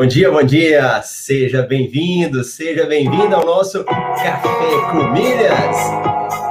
[0.00, 1.02] Bom dia, bom dia!
[1.02, 4.40] Seja bem-vindo, seja bem-vinda ao nosso Café
[4.90, 5.76] com Milhas.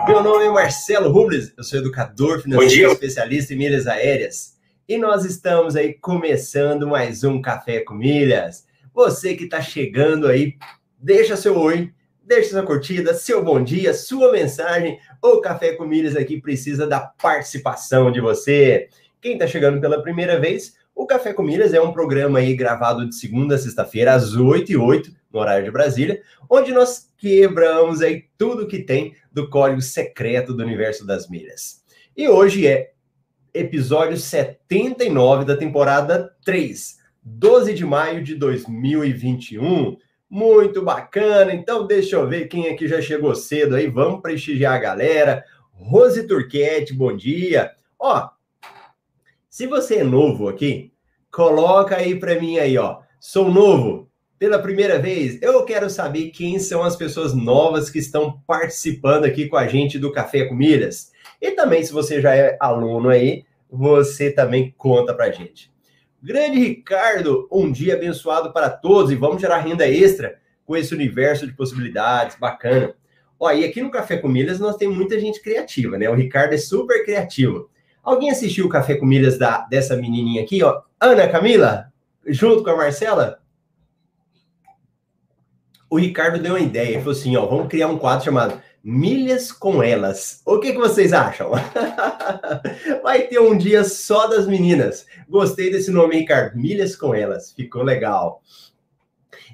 [0.08, 4.56] Meu nome é Marcelo Rubles, eu sou educador financeiro especialista em milhas aéreas.
[4.88, 8.68] E nós estamos aí começando mais um Café com Milhas.
[8.94, 10.54] Você que está chegando aí,
[11.00, 11.92] deixa seu oi,
[12.24, 15.00] deixa sua curtida, seu bom dia, sua mensagem.
[15.24, 18.90] O Café com Milhas aqui precisa da participação de você.
[19.20, 23.08] Quem está chegando pela primeira vez, o Café com Milhas é um programa aí gravado
[23.08, 28.02] de segunda a sexta-feira, às 8 e 8 no horário de Brasília, onde nós quebramos
[28.02, 31.84] aí tudo que tem do código secreto do universo das milhas.
[32.18, 32.92] E hoje é
[33.54, 39.98] episódio 79 da temporada 3, 12 de maio de 2021.
[40.30, 41.54] Muito bacana.
[41.54, 43.88] Então, deixa eu ver quem aqui já chegou cedo aí.
[43.88, 45.44] Vamos prestigiar a galera.
[45.72, 47.72] Rose Turquete, bom dia.
[47.98, 48.30] Ó,
[49.60, 50.94] se você é novo aqui,
[51.30, 53.00] coloca aí para mim aí, ó.
[53.20, 55.38] Sou novo pela primeira vez.
[55.42, 60.00] Eu quero saber quem são as pessoas novas que estão participando aqui com a gente
[60.00, 61.12] do Café com Milhas.
[61.42, 65.70] E também, se você já é aluno aí, você também conta pra gente.
[66.24, 71.46] Grande Ricardo, um dia abençoado para todos e vamos gerar renda extra com esse universo
[71.46, 72.96] de possibilidades, bacana.
[73.38, 76.10] Ó, e aqui no Café com Milhas nós temos muita gente criativa, né?
[76.10, 77.70] O Ricardo é super criativo.
[78.04, 80.82] Alguém assistiu o Café com Milhas da, dessa menininha aqui, ó?
[81.00, 81.92] Ana Camila,
[82.26, 83.40] junto com a Marcela?
[85.90, 89.52] O Ricardo deu uma ideia, ele falou assim, ó, vamos criar um quadro chamado Milhas
[89.52, 90.42] com Elas.
[90.46, 91.52] O que, que vocês acham?
[93.04, 95.06] Vai ter um dia só das meninas.
[95.28, 96.58] Gostei desse nome, Ricardo.
[96.58, 97.52] Milhas com Elas.
[97.52, 98.42] Ficou legal.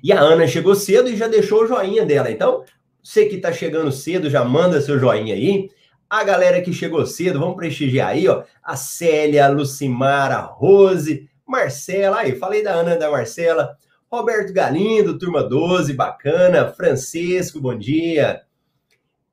[0.03, 2.29] E a Ana chegou cedo e já deixou o joinha dela.
[2.29, 2.63] Então,
[3.01, 5.71] você que está chegando cedo, já manda seu joinha aí.
[6.15, 8.43] A galera que chegou cedo, vamos prestigiar aí, ó.
[8.63, 13.77] A Célia, a Lucimar, a Rose, Marcela, aí, falei da Ana da Marcela.
[14.09, 16.71] Roberto Galindo, turma 12, bacana.
[16.71, 18.43] Francisco, bom dia.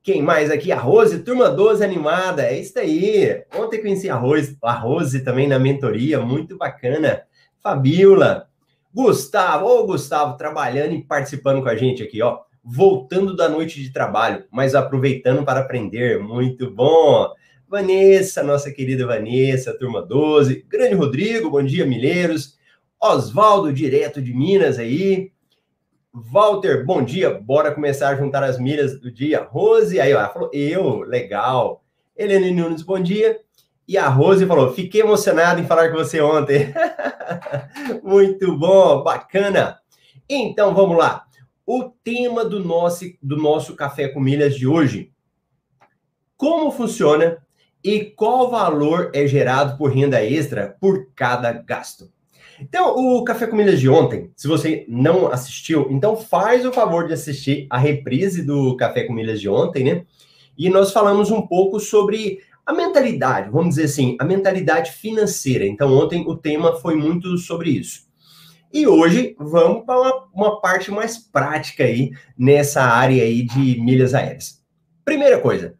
[0.03, 0.73] Quem mais aqui?
[0.73, 2.43] A Rose, turma 12 animada.
[2.43, 3.45] É isso aí.
[3.55, 7.23] Ontem conheci a Rose, a Rose também na mentoria, muito bacana.
[7.63, 8.49] Fabiola,
[8.93, 13.93] Gustavo, ô Gustavo, trabalhando e participando com a gente aqui, ó voltando da noite de
[13.93, 16.19] trabalho, mas aproveitando para aprender.
[16.21, 17.33] Muito bom!
[17.69, 20.67] Vanessa, nossa querida Vanessa, turma 12.
[20.69, 22.59] Grande Rodrigo, bom dia, Milheiros.
[23.01, 25.33] Oswaldo, direto de Minas aí.
[26.13, 27.31] Walter, bom dia.
[27.31, 29.43] Bora começar a juntar as milhas do dia.
[29.43, 31.83] Rose, aí, ó, falou, eu, legal.
[32.17, 33.41] Helena Nunes, bom dia.
[33.89, 36.73] E a Rose falou, fiquei emocionado em falar com você ontem.
[38.05, 39.79] Muito bom, bacana.
[40.29, 41.25] Então, vamos lá
[41.67, 45.13] o tema do nosso, do nosso Café com Milhas de hoje.
[46.37, 47.39] Como funciona
[47.85, 52.11] e qual valor é gerado por renda extra por cada gasto?
[52.61, 57.07] Então, o Café com Milhas de ontem, se você não assistiu, então faz o favor
[57.07, 60.05] de assistir a reprise do Café com Milhas de ontem, né?
[60.57, 65.67] E nós falamos um pouco sobre a mentalidade, vamos dizer assim, a mentalidade financeira.
[65.67, 68.07] Então, ontem o tema foi muito sobre isso.
[68.73, 74.15] E hoje vamos para uma, uma, parte mais prática aí nessa área aí de milhas
[74.15, 74.63] aéreas.
[75.05, 75.75] Primeira coisa,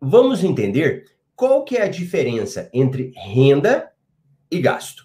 [0.00, 3.90] vamos entender qual que é a diferença entre renda
[4.48, 5.04] e gasto.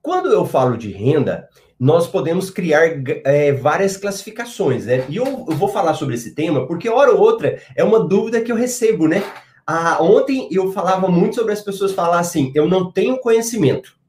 [0.00, 1.48] Quando eu falo de renda,
[1.78, 2.82] nós podemos criar
[3.24, 5.04] é, várias classificações, né?
[5.08, 8.40] E eu, eu, vou falar sobre esse tema porque hora ou outra é uma dúvida
[8.40, 9.24] que eu recebo, né?
[9.66, 13.99] Ah, ontem eu falava muito sobre as pessoas falar assim, eu não tenho conhecimento.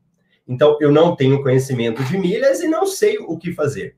[0.47, 3.95] Então, eu não tenho conhecimento de milhas e não sei o que fazer.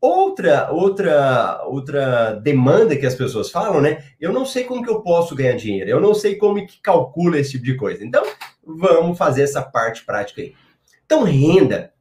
[0.00, 4.02] Outra, outra, outra demanda que as pessoas falam, né?
[4.18, 7.38] Eu não sei como que eu posso ganhar dinheiro, eu não sei como que calcula
[7.38, 8.04] esse tipo de coisa.
[8.04, 8.24] Então,
[8.64, 10.54] vamos fazer essa parte prática aí.
[11.04, 11.92] Então, renda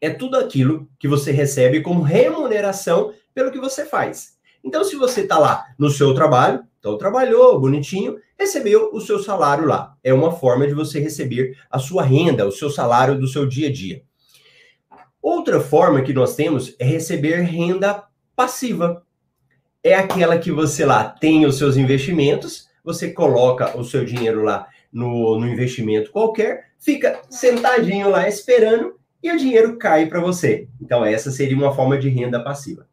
[0.00, 4.35] é tudo aquilo que você recebe como remuneração pelo que você faz.
[4.64, 9.66] Então, se você está lá no seu trabalho, então trabalhou bonitinho, recebeu o seu salário
[9.66, 9.96] lá.
[10.02, 13.68] É uma forma de você receber a sua renda, o seu salário do seu dia
[13.68, 14.02] a dia.
[15.20, 18.04] Outra forma que nós temos é receber renda
[18.36, 19.02] passiva.
[19.82, 24.68] É aquela que você lá tem os seus investimentos, você coloca o seu dinheiro lá
[24.92, 30.68] no, no investimento qualquer, fica sentadinho lá esperando e o dinheiro cai para você.
[30.80, 32.86] Então, essa seria uma forma de renda passiva.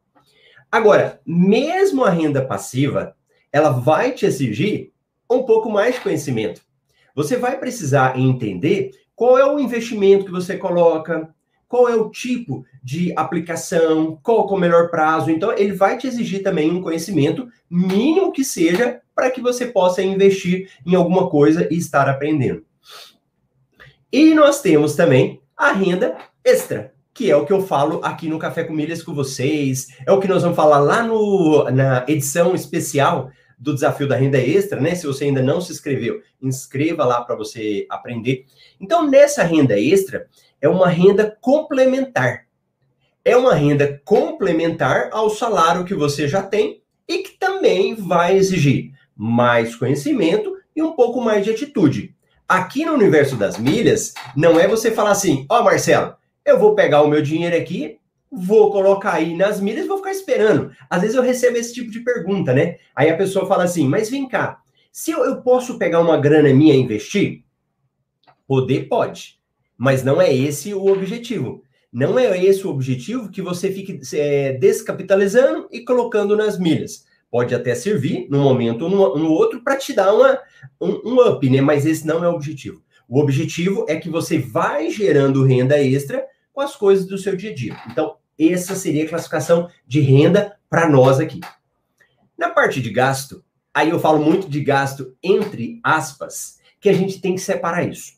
[0.74, 3.16] Agora, mesmo a renda passiva,
[3.52, 4.92] ela vai te exigir
[5.30, 6.62] um pouco mais de conhecimento.
[7.14, 11.30] Você vai precisar entender qual é o investimento que você coloca,
[11.68, 15.30] qual é o tipo de aplicação, qual é o melhor prazo.
[15.30, 20.02] Então, ele vai te exigir também um conhecimento mínimo que seja para que você possa
[20.02, 22.66] investir em alguma coisa e estar aprendendo.
[24.12, 26.93] E nós temos também a renda extra.
[27.14, 30.20] Que é o que eu falo aqui no Café com Milhas com vocês, é o
[30.20, 34.96] que nós vamos falar lá no, na edição especial do Desafio da Renda Extra, né?
[34.96, 38.46] Se você ainda não se inscreveu, inscreva lá para você aprender.
[38.80, 40.28] Então, nessa renda extra,
[40.60, 42.46] é uma renda complementar.
[43.24, 48.92] É uma renda complementar ao salário que você já tem e que também vai exigir
[49.16, 52.14] mais conhecimento e um pouco mais de atitude.
[52.48, 56.76] Aqui no universo das milhas, não é você falar assim, ó oh, Marcelo, eu vou
[56.76, 57.98] pegar o meu dinheiro aqui,
[58.32, 60.72] vou colocar aí nas milhas e vou ficar esperando.
[60.90, 62.78] Às vezes eu recebo esse tipo de pergunta, né?
[62.96, 64.62] Aí a pessoa fala assim, mas vem cá,
[64.92, 67.44] se eu, eu posso pegar uma grana minha e investir?
[68.48, 69.40] Poder pode,
[69.78, 71.64] mas não é esse o objetivo.
[71.92, 77.06] Não é esse o objetivo que você fique é, descapitalizando e colocando nas milhas.
[77.30, 80.40] Pode até servir no momento ou no, no outro para te dar uma,
[80.82, 81.62] um, um up, né?
[81.62, 82.82] Mas esse não é o objetivo.
[83.08, 86.24] O objetivo é que você vai gerando renda extra
[86.54, 87.76] com as coisas do seu dia a dia.
[87.90, 91.42] Então, essa seria a classificação de renda para nós aqui.
[92.38, 97.20] Na parte de gasto, aí eu falo muito de gasto entre aspas, que a gente
[97.20, 98.14] tem que separar isso.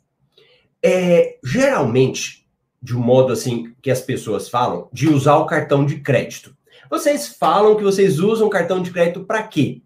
[0.83, 2.47] É, geralmente,
[2.81, 6.55] de um modo assim que as pessoas falam, de usar o cartão de crédito.
[6.89, 9.81] Vocês falam que vocês usam cartão de crédito para quê?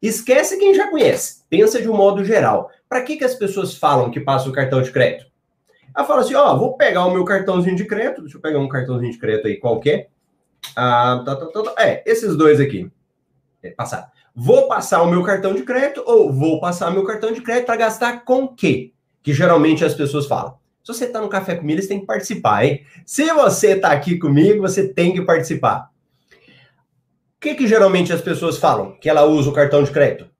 [0.00, 1.42] Esquece quem já conhece.
[1.50, 2.70] Pensa de um modo geral.
[2.88, 5.26] Para que, que as pessoas falam que passa o cartão de crédito?
[5.98, 8.22] Ela fala assim: ó, vou pegar o meu cartãozinho de crédito.
[8.22, 10.08] Deixa eu pegar um cartãozinho de crédito aí qualquer.
[10.76, 11.74] Ah, tá, tá, tá, tá.
[11.76, 12.88] é, esses dois aqui.
[13.60, 14.12] É, passar.
[14.32, 17.74] Vou passar o meu cartão de crédito ou vou passar meu cartão de crédito para
[17.74, 18.92] gastar com quê?
[19.24, 20.56] Que geralmente as pessoas falam.
[20.84, 22.86] Se você está no Café com Milhas, tem que participar, hein?
[23.04, 25.90] Se você está aqui comigo, você tem que participar.
[27.36, 30.30] O que, que geralmente as pessoas falam que ela usa o cartão de crédito?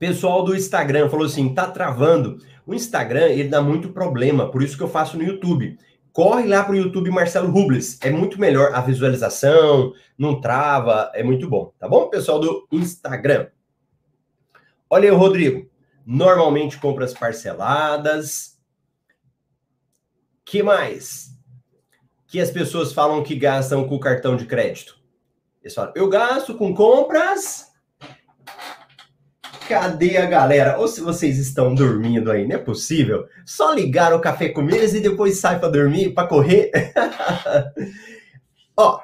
[0.00, 2.38] Pessoal do Instagram falou assim: tá travando.
[2.66, 5.78] O Instagram, ele dá muito problema, por isso que eu faço no YouTube.
[6.10, 7.98] Corre lá pro YouTube Marcelo Rubles.
[8.00, 13.48] É muito melhor a visualização, não trava, é muito bom, tá bom, pessoal do Instagram?
[14.88, 15.68] Olha aí, Rodrigo.
[16.06, 18.58] Normalmente compras parceladas.
[20.46, 21.36] Que mais?
[22.26, 24.98] Que as pessoas falam que gastam com cartão de crédito.
[25.62, 27.69] Eles falam, eu gasto com compras
[29.70, 30.78] Cadê a galera?
[30.80, 33.28] Ou se vocês estão dormindo aí, não é possível?
[33.46, 36.72] Só ligar o café com eles e depois sai para dormir, para correr.
[38.76, 39.00] Ó,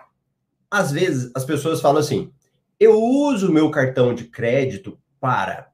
[0.69, 2.33] às vezes as pessoas falam assim:
[2.81, 5.69] eu uso meu cartão de crédito para.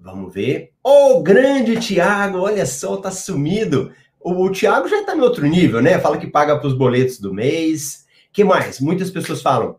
[0.00, 0.72] Vamos ver.
[0.82, 3.92] Ô, oh, grande Tiago, olha só, tá sumido.
[4.18, 5.98] O, o Tiago já tá em outro nível, né?
[5.98, 8.06] Fala que paga para os boletos do mês.
[8.32, 8.80] que mais?
[8.80, 9.78] Muitas pessoas falam: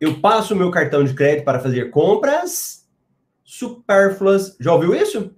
[0.00, 2.86] eu passo o meu cartão de crédito para fazer compras
[3.44, 4.56] supérfluas.
[4.60, 5.34] Já ouviu isso?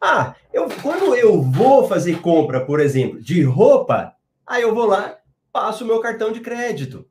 [0.00, 4.14] Ah, eu, quando eu vou fazer compra, por exemplo, de roupa,
[4.46, 5.16] aí eu vou lá,
[5.52, 7.06] passo o meu cartão de crédito.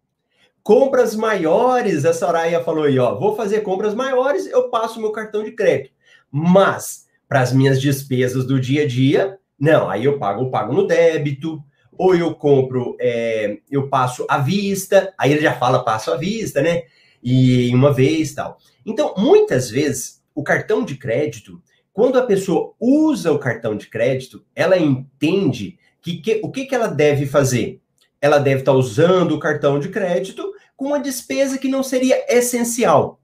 [0.63, 5.11] Compras maiores, a Soraya falou aí, ó, vou fazer compras maiores, eu passo o meu
[5.11, 5.93] cartão de crédito.
[6.31, 10.73] Mas, para as minhas despesas do dia a dia, não, aí eu pago, eu pago
[10.73, 11.61] no débito,
[11.97, 16.61] ou eu compro, é, eu passo à vista, aí ele já fala passo à vista,
[16.61, 16.83] né?
[17.23, 18.57] E uma vez tal.
[18.85, 21.61] Então, muitas vezes, o cartão de crédito,
[21.91, 26.75] quando a pessoa usa o cartão de crédito, ela entende que, que o que, que
[26.75, 27.81] ela deve fazer?
[28.21, 33.19] Ela deve estar usando o cartão de crédito com uma despesa que não seria essencial.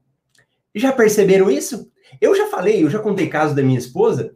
[0.74, 1.90] Já perceberam isso?
[2.20, 4.34] Eu já falei, eu já contei caso da minha esposa,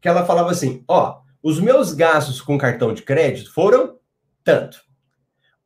[0.00, 3.98] que ela falava assim: ó, os meus gastos com cartão de crédito foram
[4.44, 4.82] tanto.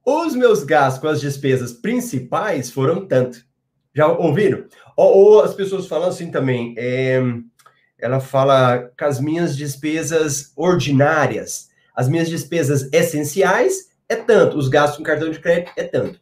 [0.05, 3.45] Os meus gastos com as despesas principais foram tanto.
[3.95, 4.67] Já ouviram?
[4.97, 6.75] Ou, ou as pessoas falam assim também.
[6.77, 7.21] É,
[7.99, 14.99] ela fala com as minhas despesas ordinárias, as minhas despesas essenciais é tanto, os gastos
[14.99, 16.21] com cartão de crédito é tanto.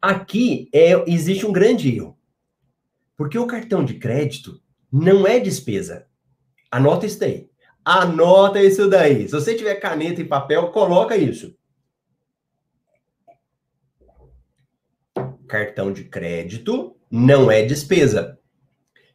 [0.00, 2.16] Aqui é, existe um grande erro.
[3.16, 4.60] Porque o cartão de crédito
[4.92, 6.06] não é despesa.
[6.70, 7.47] Anota isso daí.
[7.90, 9.26] Anota isso daí.
[9.26, 11.56] Se você tiver caneta e papel, coloca isso.
[15.48, 18.38] Cartão de crédito não é despesa.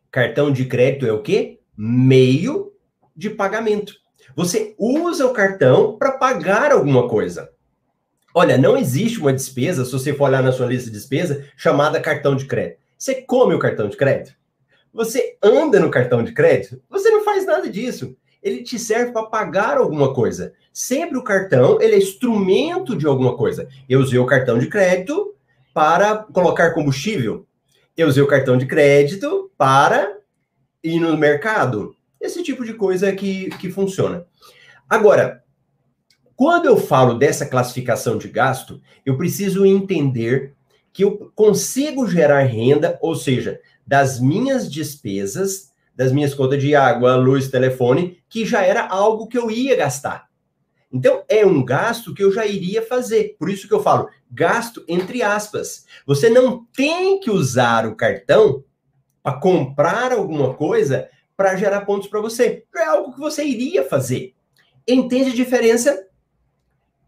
[0.10, 1.60] Cartão de crédito é o quê?
[1.77, 2.74] Meio
[3.15, 3.94] de pagamento.
[4.36, 7.51] Você usa o cartão para pagar alguma coisa.
[8.34, 12.01] Olha, não existe uma despesa, se você for olhar na sua lista de despesa, chamada
[12.01, 12.80] cartão de crédito.
[12.98, 14.36] Você come o cartão de crédito?
[14.92, 16.82] Você anda no cartão de crédito?
[16.89, 20.53] Você não faz nada disso ele te serve para pagar alguma coisa.
[20.71, 23.67] Sempre o cartão, ele é instrumento de alguma coisa.
[23.88, 25.33] Eu usei o cartão de crédito
[25.73, 27.45] para colocar combustível.
[27.95, 30.17] Eu usei o cartão de crédito para
[30.83, 31.95] ir no mercado.
[32.19, 34.25] Esse tipo de coisa que, que funciona.
[34.89, 35.43] Agora,
[36.35, 40.53] quando eu falo dessa classificação de gasto, eu preciso entender
[40.91, 47.15] que eu consigo gerar renda, ou seja, das minhas despesas, das minhas contas de água,
[47.15, 50.27] luz, telefone, que já era algo que eu ia gastar.
[50.91, 53.35] Então, é um gasto que eu já iria fazer.
[53.39, 55.85] Por isso que eu falo, gasto entre aspas.
[56.05, 58.63] Você não tem que usar o cartão
[59.23, 62.63] para comprar alguma coisa para gerar pontos para você.
[62.75, 64.35] É algo que você iria fazer.
[64.88, 66.07] Entende a diferença?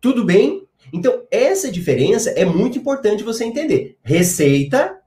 [0.01, 0.67] Tudo bem?
[0.91, 3.97] Então, essa diferença é muito importante você entender.
[4.01, 4.99] Receita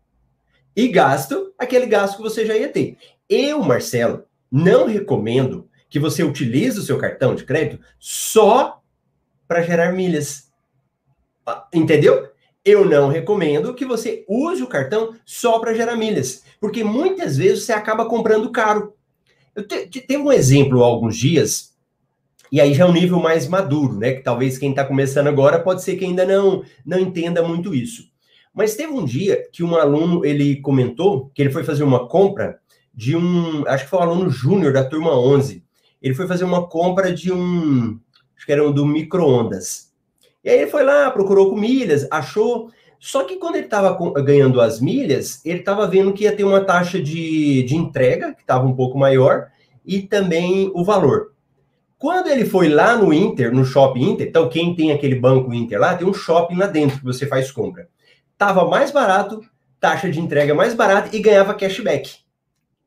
[0.77, 2.97] e gasto, aquele gasto que você já ia ter.
[3.29, 8.81] Eu, Marcelo, não recomendo que você utilize o seu cartão de crédito só
[9.47, 10.51] para gerar milhas.
[11.47, 12.29] Ah, entendeu?
[12.65, 17.65] Eu não recomendo que você use o cartão só para gerar milhas, porque muitas vezes
[17.65, 18.95] você acaba comprando caro.
[19.55, 21.75] Eu te, te, teve um exemplo há alguns dias,
[22.53, 24.13] e aí já é um nível mais maduro, né?
[24.13, 28.05] Que talvez quem está começando agora pode ser que ainda não, não entenda muito isso.
[28.53, 32.59] Mas teve um dia que um aluno ele comentou que ele foi fazer uma compra
[32.99, 35.63] de um, acho que foi um aluno júnior da turma 11
[36.03, 37.99] ele foi fazer uma compra de um,
[38.37, 39.93] acho que era um do micro-ondas.
[40.43, 42.71] E aí ele foi lá, procurou com milhas, achou.
[42.99, 46.65] Só que quando ele estava ganhando as milhas, ele estava vendo que ia ter uma
[46.65, 49.49] taxa de, de entrega, que estava um pouco maior,
[49.85, 51.33] e também o valor.
[51.99, 55.81] Quando ele foi lá no Inter, no Shopping Inter, então quem tem aquele banco Inter
[55.81, 57.89] lá, tem um shopping lá dentro que você faz compra.
[58.37, 59.41] Tava mais barato,
[59.81, 62.28] taxa de entrega mais barata e ganhava cashback.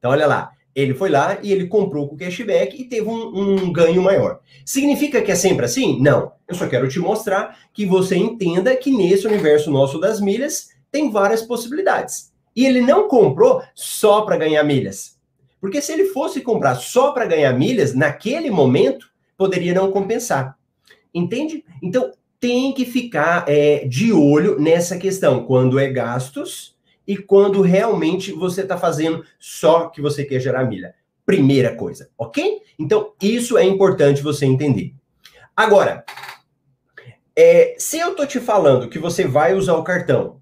[0.01, 3.72] Então olha lá, ele foi lá e ele comprou com cashback e teve um, um,
[3.72, 4.39] ganho maior.
[4.65, 6.01] Significa que é sempre assim?
[6.01, 6.31] Não.
[6.48, 11.12] Eu só quero te mostrar que você entenda que nesse universo nosso das milhas tem
[11.12, 12.31] várias possibilidades.
[12.55, 15.20] E ele não comprou só para ganhar milhas.
[15.60, 20.58] Porque se ele fosse comprar só para ganhar milhas, naquele momento, poderia não compensar.
[21.13, 21.63] Entende?
[21.84, 25.46] Então, tem que ficar é, de olho nessa questão.
[25.46, 26.75] Quando é gastos,
[27.08, 30.96] e quando realmente você está fazendo só que você quer gerar milha.
[31.25, 32.62] Primeira coisa, ok?
[32.77, 34.93] Então, isso é importante você entender.
[35.55, 36.03] Agora,
[37.36, 40.41] é, se eu tô te falando que você vai usar o cartão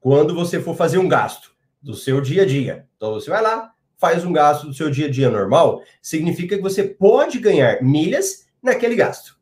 [0.00, 3.72] quando você for fazer um gasto do seu dia a dia, então você vai lá,
[3.96, 8.46] faz um gasto do seu dia a dia normal, significa que você pode ganhar milhas
[8.62, 9.38] naquele gasto.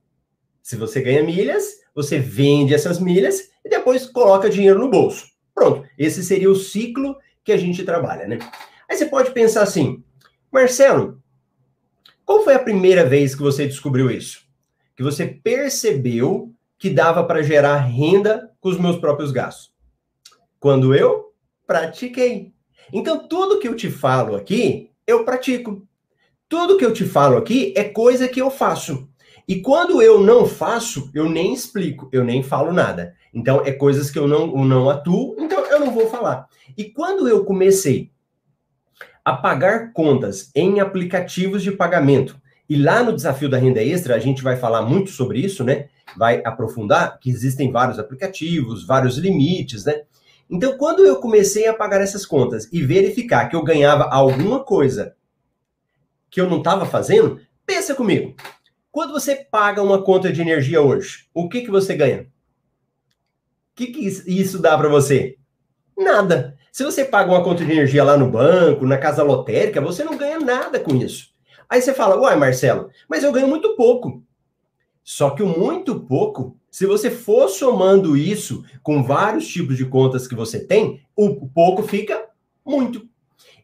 [0.62, 5.36] Se você ganha milhas, você vende essas milhas e depois coloca dinheiro no bolso.
[5.56, 8.38] Pronto, esse seria o ciclo que a gente trabalha, né?
[8.86, 10.04] Aí você pode pensar assim,
[10.52, 11.22] Marcelo,
[12.26, 14.44] qual foi a primeira vez que você descobriu isso?
[14.94, 19.72] Que você percebeu que dava para gerar renda com os meus próprios gastos?
[20.60, 21.32] Quando eu
[21.66, 22.52] pratiquei.
[22.92, 25.86] Então, tudo que eu te falo aqui, eu pratico.
[26.48, 29.08] Tudo que eu te falo aqui é coisa que eu faço.
[29.49, 33.15] E quando eu não faço, eu nem explico, eu nem falo nada.
[33.33, 36.49] Então, é coisas que eu não, eu não atuo, então eu não vou falar.
[36.76, 38.11] E quando eu comecei
[39.25, 44.19] a pagar contas em aplicativos de pagamento, e lá no desafio da renda extra, a
[44.19, 45.88] gente vai falar muito sobre isso, né?
[46.17, 50.03] Vai aprofundar que existem vários aplicativos, vários limites, né?
[50.50, 55.15] Então, quando eu comecei a pagar essas contas e verificar que eu ganhava alguma coisa
[56.31, 58.35] que eu não estava fazendo, pensa comigo.
[58.97, 62.23] Quando você paga uma conta de energia hoje, o que, que você ganha?
[62.23, 62.26] O
[63.75, 65.37] que, que isso dá para você?
[65.95, 66.57] Nada.
[66.73, 70.17] Se você paga uma conta de energia lá no banco, na casa lotérica, você não
[70.17, 71.29] ganha nada com isso.
[71.69, 74.25] Aí você fala, uai, Marcelo, mas eu ganho muito pouco.
[75.05, 80.26] Só que o muito pouco, se você for somando isso com vários tipos de contas
[80.26, 82.31] que você tem, o pouco fica
[82.65, 83.07] muito.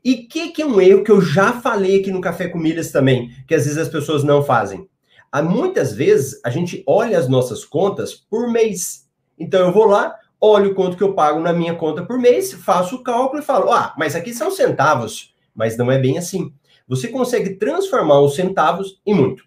[0.05, 2.59] E o que, que é um erro que eu já falei aqui no Café com
[2.59, 4.91] Milhas também, que às vezes as pessoas não fazem?
[5.33, 9.09] Há muitas vezes a gente olha as nossas contas por mês.
[9.39, 12.97] Então eu vou lá, olho quanto que eu pago na minha conta por mês, faço
[12.97, 15.35] o cálculo e falo: "Ah, mas aqui são centavos".
[15.55, 16.53] Mas não é bem assim.
[16.87, 19.45] Você consegue transformar os centavos em muito.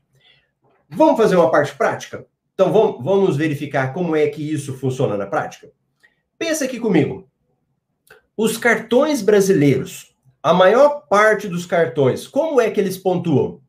[0.90, 2.26] Vamos fazer uma parte prática?
[2.56, 5.70] Então vamos, vamos verificar como é que isso funciona na prática.
[6.38, 7.30] Pensa aqui comigo.
[8.36, 13.62] Os cartões brasileiros, a maior parte dos cartões, como é que eles pontuam?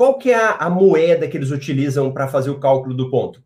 [0.00, 3.44] Qual que é a, a moeda que eles utilizam para fazer o cálculo do ponto?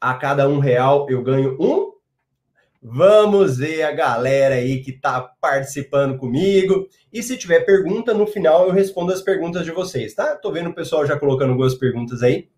[0.00, 1.92] A cada um real eu ganho um.
[2.80, 6.88] Vamos ver a galera aí que está participando comigo.
[7.12, 10.34] E se tiver pergunta, no final eu respondo as perguntas de vocês, tá?
[10.36, 12.48] Tô vendo o pessoal já colocando algumas perguntas aí.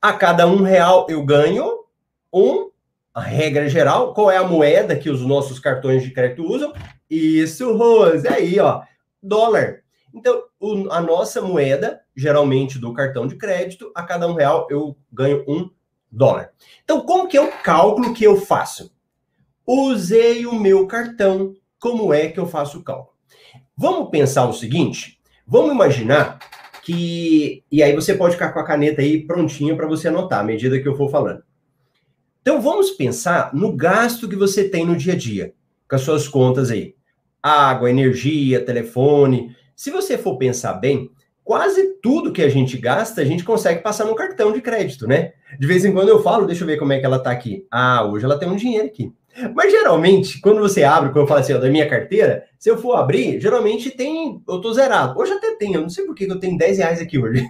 [0.00, 1.84] A cada um real eu ganho
[2.32, 2.70] um.
[3.12, 6.72] A regra geral, qual é a moeda que os nossos cartões de crédito usam?
[7.10, 8.80] Isso, Rose, aí, ó,
[9.22, 9.82] dólar.
[10.14, 14.96] Então, o, a nossa moeda, geralmente do cartão de crédito, a cada um real eu
[15.12, 15.70] ganho um
[16.10, 16.52] dólar.
[16.84, 18.94] Então, como que é o cálculo que eu faço?
[19.66, 23.16] Usei o meu cartão, como é que eu faço o cálculo?
[23.76, 26.38] Vamos pensar o seguinte, vamos imaginar
[26.82, 27.64] que...
[27.70, 30.80] E aí você pode ficar com a caneta aí prontinha para você anotar, à medida
[30.80, 31.42] que eu for falando.
[32.40, 35.52] Então, vamos pensar no gasto que você tem no dia a dia,
[35.88, 36.94] com as suas contas aí.
[37.42, 41.10] Água, energia, telefone, se você for pensar bem,
[41.44, 45.34] quase tudo que a gente gasta, a gente consegue passar no cartão de crédito, né?
[45.60, 47.66] De vez em quando eu falo, deixa eu ver como é que ela tá aqui.
[47.70, 49.12] Ah, hoje ela tem um dinheiro aqui.
[49.54, 52.78] Mas geralmente, quando você abre, quando eu falo assim, ó, da minha carteira, se eu
[52.78, 55.20] for abrir, geralmente tem, eu tô zerado.
[55.20, 57.46] Hoje até tem, eu não sei por que eu tenho 10 reais aqui hoje.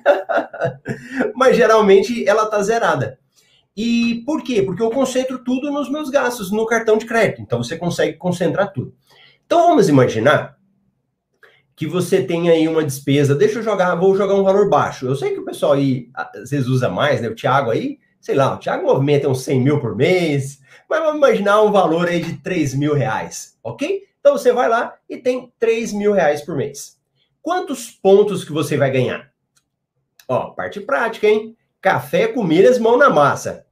[1.35, 3.19] Mas geralmente ela tá zerada.
[3.77, 4.63] E por quê?
[4.63, 7.41] Porque eu concentro tudo nos meus gastos, no cartão de crédito.
[7.41, 8.93] Então você consegue concentrar tudo.
[9.47, 10.56] Então vamos imaginar
[11.77, 15.07] que você tem aí uma despesa, deixa eu jogar, vou jogar um valor baixo.
[15.07, 17.29] Eu sei que o pessoal aí às vezes usa mais, né?
[17.29, 21.19] O Thiago aí, sei lá, o Thiago movimenta uns 100 mil por mês, mas vamos
[21.19, 24.05] imaginar um valor aí de 3 mil reais, ok?
[24.19, 26.99] Então você vai lá e tem 3 mil reais por mês.
[27.43, 29.31] Quantos pontos que você vai ganhar?
[30.27, 31.55] Ó, parte prática, hein?
[31.81, 33.67] Café com milhas, mão na massa.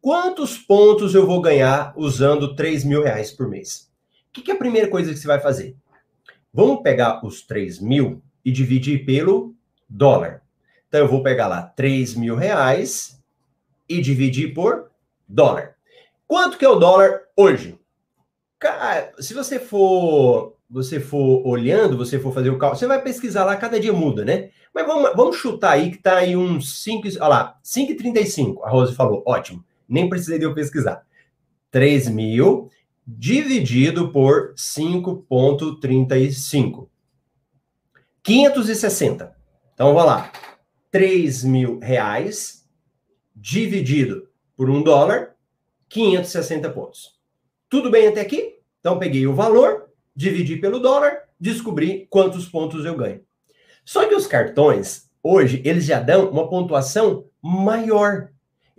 [0.00, 3.90] Quantos pontos eu vou ganhar usando 3 mil reais por mês?
[4.28, 5.76] O que, que é a primeira coisa que você vai fazer?
[6.52, 9.54] Vamos pegar os 3 mil e dividir pelo
[9.88, 10.42] dólar.
[10.88, 13.22] Então, eu vou pegar lá 3 mil reais
[13.88, 14.90] e dividir por
[15.26, 15.74] dólar.
[16.26, 17.78] Quanto que é o dólar hoje?
[18.58, 23.44] Cara, se você for você for olhando, você for fazer o cálculo, você vai pesquisar
[23.44, 24.48] lá, cada dia muda, né?
[24.74, 28.94] Mas vamos, vamos chutar aí que tá aí uns 5, olha lá, 5,35, a Rose
[28.94, 31.04] falou, ótimo, nem precisei de eu pesquisar.
[31.70, 32.70] 3 mil
[33.18, 36.88] dividido por 5,35.
[38.22, 39.36] 560.
[39.74, 40.32] Então, vamos lá.
[40.90, 42.66] 3 mil reais
[43.34, 45.34] dividido por um dólar,
[45.88, 47.18] 560 pontos.
[47.68, 48.58] Tudo bem até aqui?
[48.80, 53.24] Então, peguei o valor, dividi pelo dólar, descobri quantos pontos eu ganho.
[53.84, 58.31] Só que os cartões, hoje, eles já dão uma pontuação maior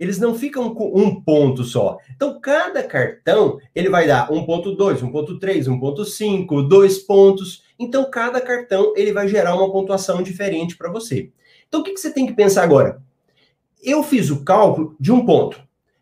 [0.04, 1.96] eles não ficam com um ponto só.
[2.14, 7.62] Então, cada cartão, ele vai dar 1.2, 1.3, 1.5, dois pontos.
[7.78, 11.30] Então, cada cartão, ele vai gerar uma pontuação diferente para você.
[11.66, 13.02] Então, o que, que você tem que pensar agora?
[13.82, 15.58] Eu fiz o cálculo de um ponto.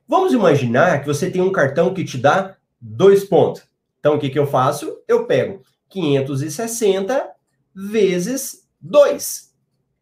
[0.06, 3.62] Vamos imaginar que você tem um cartão que te dá dois pontos.
[4.00, 4.98] Então, o que, que eu faço?
[5.06, 7.30] Eu pego 560
[7.72, 9.54] vezes 2,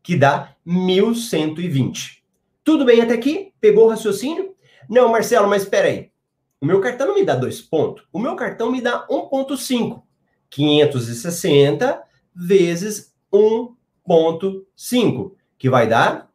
[0.03, 2.25] que dá 1120.
[2.65, 3.50] Tudo bem até aqui?
[3.61, 4.55] Pegou o raciocínio?
[4.89, 6.11] Não, Marcelo, mas espera aí.
[6.61, 8.05] O meu cartão não me dá dois pontos.
[8.13, 10.03] O meu cartão me dá 1,5.
[10.51, 12.03] 560
[12.35, 16.29] vezes 1,5, que vai dar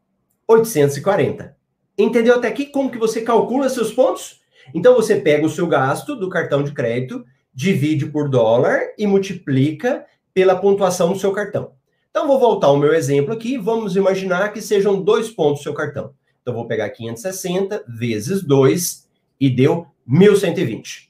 [0.48, 1.56] 840.
[1.98, 4.42] Entendeu até aqui como que você calcula seus pontos?
[4.74, 10.06] Então você pega o seu gasto do cartão de crédito, divide por dólar e multiplica
[10.34, 11.74] pela pontuação do seu cartão.
[12.10, 15.74] Então vou voltar ao meu exemplo aqui, vamos imaginar que sejam dois pontos do seu
[15.74, 16.14] cartão.
[16.46, 21.10] Então, vou pegar 560 vezes 2 e deu 1.120.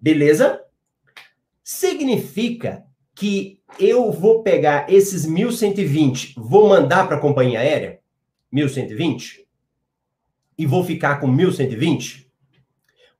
[0.00, 0.62] Beleza?
[1.64, 7.98] Significa que eu vou pegar esses 1.120, vou mandar para a companhia aérea,
[8.54, 9.40] 1.120,
[10.56, 12.28] e vou ficar com 1.120?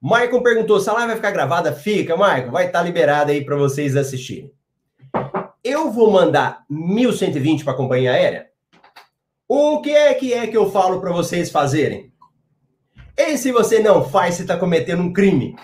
[0.01, 1.73] Maicon perguntou, se a live vai ficar gravada?
[1.73, 4.53] Fica, Maicon, vai estar tá liberada aí para vocês assistirem.
[5.64, 8.48] Eu vou mandar 1.120 para a companhia aérea?
[9.49, 12.13] O que é que é que eu falo para vocês fazerem?
[13.17, 15.57] E se você não faz, você está cometendo um crime.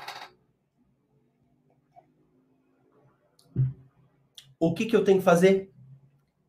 [4.59, 5.71] O que, que eu tenho que fazer?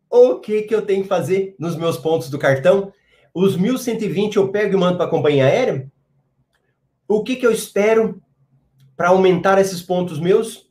[0.10, 2.94] O que, que eu tenho que fazer nos meus pontos do cartão?
[3.34, 5.92] Os 1.120 eu pego e mando para a companhia aérea?
[7.06, 8.22] O que, que eu espero
[8.96, 10.70] para aumentar esses pontos meus?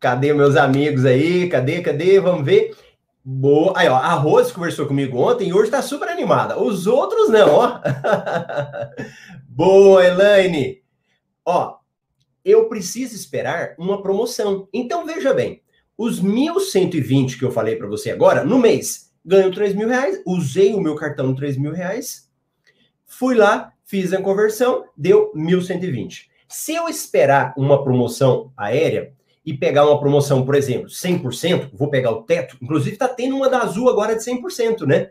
[0.00, 1.48] Cadê meus amigos aí?
[1.48, 2.18] Cadê, cadê?
[2.18, 2.76] Vamos ver.
[3.24, 3.72] Boa.
[3.76, 6.60] Aí, ó, a Rose conversou comigo ontem e hoje tá super animada.
[6.60, 7.80] Os outros não, ó.
[9.46, 10.82] Boa, Elaine.
[11.44, 11.76] Ó,
[12.44, 14.68] eu preciso esperar uma promoção.
[14.72, 15.62] Então, veja bem,
[15.96, 20.74] os 1.120 que eu falei para você agora, no mês, ganho 3 mil reais, usei
[20.74, 22.28] o meu cartão de 3 mil reais,
[23.06, 26.26] fui lá, fiz a conversão, deu 1.120.
[26.48, 32.10] Se eu esperar uma promoção aérea, e pegar uma promoção, por exemplo, 100%, vou pegar
[32.10, 35.10] o teto, inclusive está tendo uma da Azul agora de 100%, né?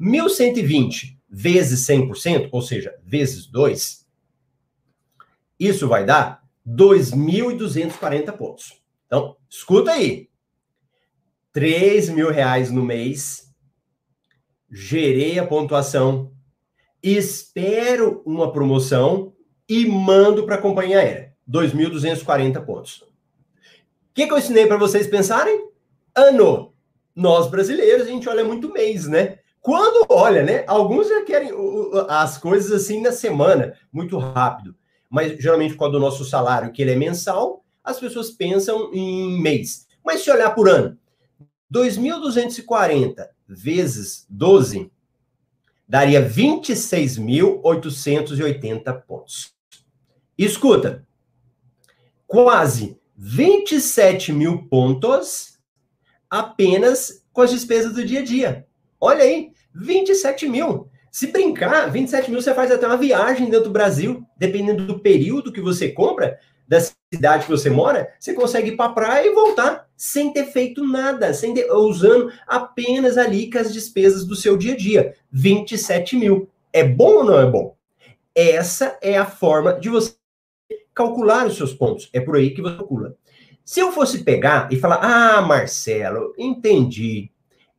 [0.00, 4.06] 1.120 vezes 100%, ou seja, vezes 2,
[5.58, 8.82] isso vai dar 2.240 pontos.
[9.06, 10.28] Então, escuta aí.
[11.52, 13.52] 3 mil reais no mês,
[14.70, 16.32] gerei a pontuação,
[17.02, 19.34] espero uma promoção
[19.68, 21.34] e mando para a companhia aérea.
[21.48, 23.11] 2.240 pontos.
[24.12, 25.68] O que, que eu ensinei para vocês pensarem?
[26.14, 26.74] Ano.
[27.16, 29.38] Nós brasileiros, a gente olha muito mês, né?
[29.58, 30.64] Quando olha, né?
[30.66, 31.50] Alguns já querem
[32.08, 34.76] as coisas assim na semana, muito rápido.
[35.08, 39.86] Mas geralmente, quando o nosso salário, que ele é mensal, as pessoas pensam em mês.
[40.04, 40.98] Mas se olhar por ano,
[41.72, 44.92] 2.240 vezes 12
[45.88, 49.54] daria 26.880 pontos.
[50.36, 51.06] Escuta,
[52.26, 55.56] quase 27 mil pontos
[56.28, 58.66] apenas com as despesas do dia a dia.
[59.00, 60.88] Olha aí, 27 mil.
[61.08, 65.52] Se brincar, 27 mil você faz até uma viagem dentro do Brasil, dependendo do período
[65.52, 66.80] que você compra, da
[67.14, 70.84] cidade que você mora, você consegue ir para a praia e voltar sem ter feito
[70.84, 75.14] nada, sem ter, usando apenas ali com as despesas do seu dia a dia.
[75.30, 76.50] 27 mil.
[76.72, 77.76] É bom ou não é bom?
[78.34, 80.16] Essa é a forma de você
[80.94, 82.08] calcular os seus pontos.
[82.12, 83.16] É por aí que você calcula.
[83.64, 87.30] Se eu fosse pegar e falar, ah, Marcelo, entendi.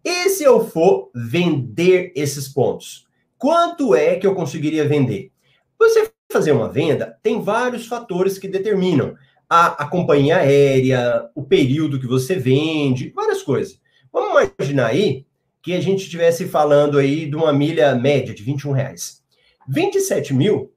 [0.03, 3.07] E se eu for vender esses pontos?
[3.37, 5.31] Quanto é que eu conseguiria vender?
[5.77, 9.15] Você fazer uma venda, tem vários fatores que determinam.
[9.47, 13.79] A, a companhia aérea, o período que você vende, várias coisas.
[14.11, 15.27] Vamos imaginar aí
[15.61, 19.21] que a gente estivesse falando aí de uma milha média de 21 reais.
[19.67, 20.72] 27 mil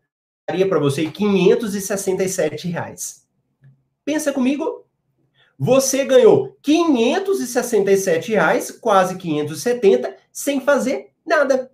[0.49, 3.27] daria para você 567 reais.
[4.05, 4.85] Pensa comigo,
[5.59, 11.71] você ganhou 567 reais, quase 570, sem fazer nada.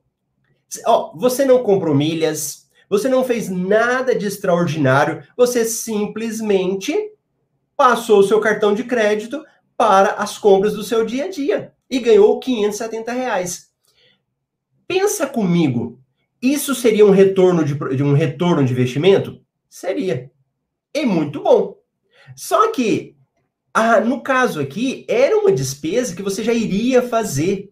[0.87, 6.95] Ó, você não comprou milhas, você não fez nada de extraordinário, você simplesmente
[7.77, 9.45] passou o seu cartão de crédito
[9.77, 13.71] para as compras do seu dia a dia e ganhou 570 reais.
[14.87, 16.02] Pensa comigo,
[16.43, 19.41] isso seria um retorno de, de um retorno de investimento?
[19.71, 20.31] Seria.
[20.93, 21.77] E muito bom.
[22.35, 23.17] Só que,
[23.73, 27.71] ah, no caso aqui, era uma despesa que você já iria fazer.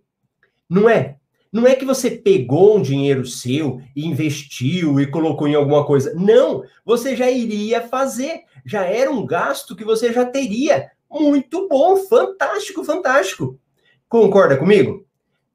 [0.68, 1.16] Não é?
[1.52, 6.14] Não é que você pegou um dinheiro seu e investiu e colocou em alguma coisa.
[6.14, 8.42] Não, você já iria fazer.
[8.64, 10.90] Já era um gasto que você já teria.
[11.10, 13.58] Muito bom, fantástico, fantástico.
[14.08, 15.04] Concorda comigo?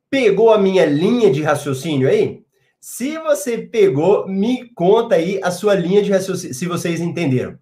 [0.09, 2.44] Pegou a minha linha de raciocínio aí?
[2.87, 7.57] Se você pegou, me conta aí a sua linha de raciocínio, se vocês entenderam.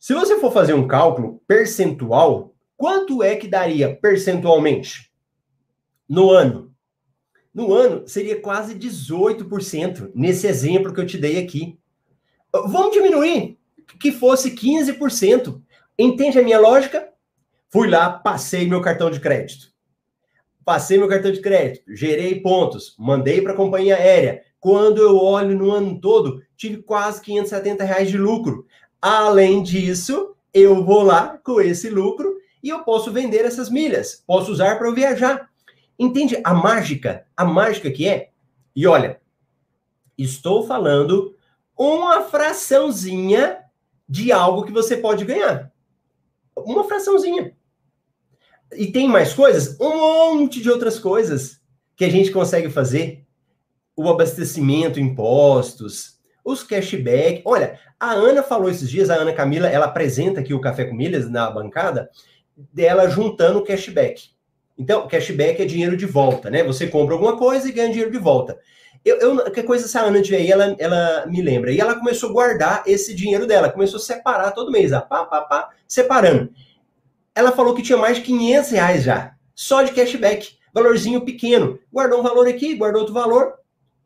[0.00, 5.12] Se você for fazer um cálculo percentual, quanto é que daria percentualmente
[6.08, 6.74] no ano?
[7.54, 11.78] no ano seria quase 18%, nesse exemplo que eu te dei aqui.
[12.52, 13.60] Vamos diminuir,
[14.00, 15.62] que fosse 15%.
[15.96, 17.12] Entende a minha lógica?
[17.68, 19.69] Fui lá, passei meu cartão de crédito.
[20.64, 24.42] Passei meu cartão de crédito, gerei pontos, mandei para a companhia aérea.
[24.60, 28.66] Quando eu olho no ano todo, tive quase 570 reais de lucro.
[29.00, 34.52] Além disso, eu vou lá com esse lucro e eu posso vender essas milhas, posso
[34.52, 35.48] usar para eu viajar.
[35.98, 37.26] Entende a mágica?
[37.36, 38.30] A mágica que é?
[38.76, 39.20] E olha,
[40.16, 41.34] estou falando
[41.76, 43.58] uma fraçãozinha
[44.08, 45.72] de algo que você pode ganhar.
[46.56, 47.56] Uma fraçãozinha.
[48.74, 49.76] E tem mais coisas?
[49.80, 49.98] Um
[50.36, 51.60] monte de outras coisas
[51.96, 53.24] que a gente consegue fazer.
[53.96, 57.42] O abastecimento, impostos, os cashback.
[57.44, 60.94] Olha, a Ana falou esses dias, a Ana Camila, ela apresenta aqui o Café com
[60.94, 62.08] Milhas na bancada,
[62.72, 64.30] dela juntando cashback.
[64.78, 66.64] Então, cashback é dinheiro de volta, né?
[66.64, 68.58] Você compra alguma coisa e ganha dinheiro de volta.
[69.04, 71.72] Eu, eu que coisa essa Ana tiver aí, ela, ela me lembra.
[71.72, 75.24] E ela começou a guardar esse dinheiro dela, começou a separar todo mês, a pá,
[75.24, 76.50] pá, pá, separando.
[77.34, 81.78] Ela falou que tinha mais de 500 reais já, só de cashback, valorzinho pequeno.
[81.92, 83.54] Guardou um valor aqui, guardou outro valor.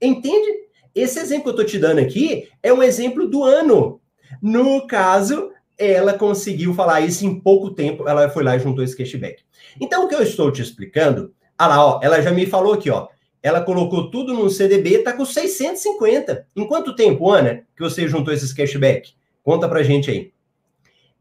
[0.01, 0.65] Entende?
[0.95, 4.01] Esse exemplo que eu tô te dando aqui é um exemplo do ano.
[4.41, 8.97] No caso, ela conseguiu falar isso em pouco tempo, ela foi lá e juntou esse
[8.97, 9.43] cashback.
[9.81, 12.91] Então, o que eu estou te explicando, ah lá, ó, ela já me falou aqui,
[12.91, 13.09] ó,
[13.43, 16.47] ela colocou tudo num CDB, tá com 650.
[16.57, 19.13] Em quanto tempo, Ana, que você juntou esses cashback?
[19.43, 20.33] Conta pra gente aí.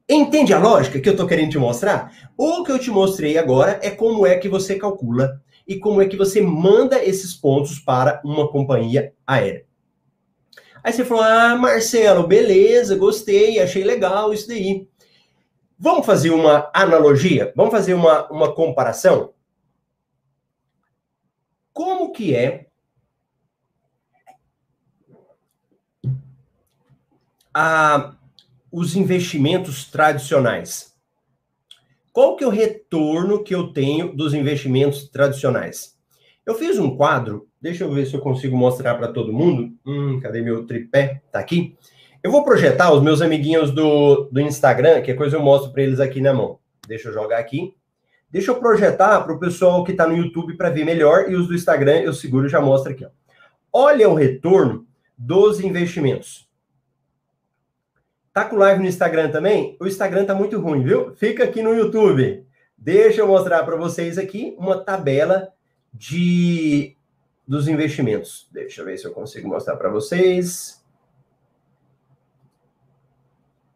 [0.07, 2.31] Entende a lógica que eu tô querendo te mostrar?
[2.37, 6.07] O que eu te mostrei agora é como é que você calcula e como é
[6.07, 9.65] que você manda esses pontos para uma companhia aérea.
[10.83, 14.87] Aí você falou: Ah, Marcelo, beleza, gostei, achei legal isso daí.
[15.79, 17.53] Vamos fazer uma analogia?
[17.55, 19.33] Vamos fazer uma, uma comparação?
[21.71, 22.67] Como que é
[27.53, 28.15] a,
[28.73, 30.95] os investimentos tradicionais?
[32.12, 35.93] Qual que é o retorno que eu tenho dos investimentos tradicionais?
[36.43, 39.71] Eu fiz um quadro, deixa eu ver se eu consigo mostrar para todo mundo.
[39.86, 41.21] Hum, cadê meu tripé?
[41.31, 41.77] Tá aqui.
[42.23, 45.83] Eu vou projetar os meus amiguinhos do, do Instagram, que é coisa eu mostro para
[45.83, 46.57] eles aqui na mão.
[46.88, 47.75] Deixa eu jogar aqui.
[48.31, 51.47] Deixa eu projetar para o pessoal que está no YouTube para ver melhor e os
[51.47, 53.05] do Instagram eu seguro e já mostro aqui.
[53.05, 53.09] Ó.
[53.71, 56.51] Olha o retorno dos investimentos.
[58.34, 59.78] Tá com live no Instagram também?
[59.80, 61.13] O Instagram tá muito ruim, viu?
[61.15, 62.43] Fica aqui no YouTube.
[62.76, 65.54] Deixa eu mostrar para vocês aqui uma tabela
[65.93, 66.98] de
[67.48, 68.50] dos investimentos.
[68.52, 70.84] Deixa eu ver se eu consigo mostrar para vocês.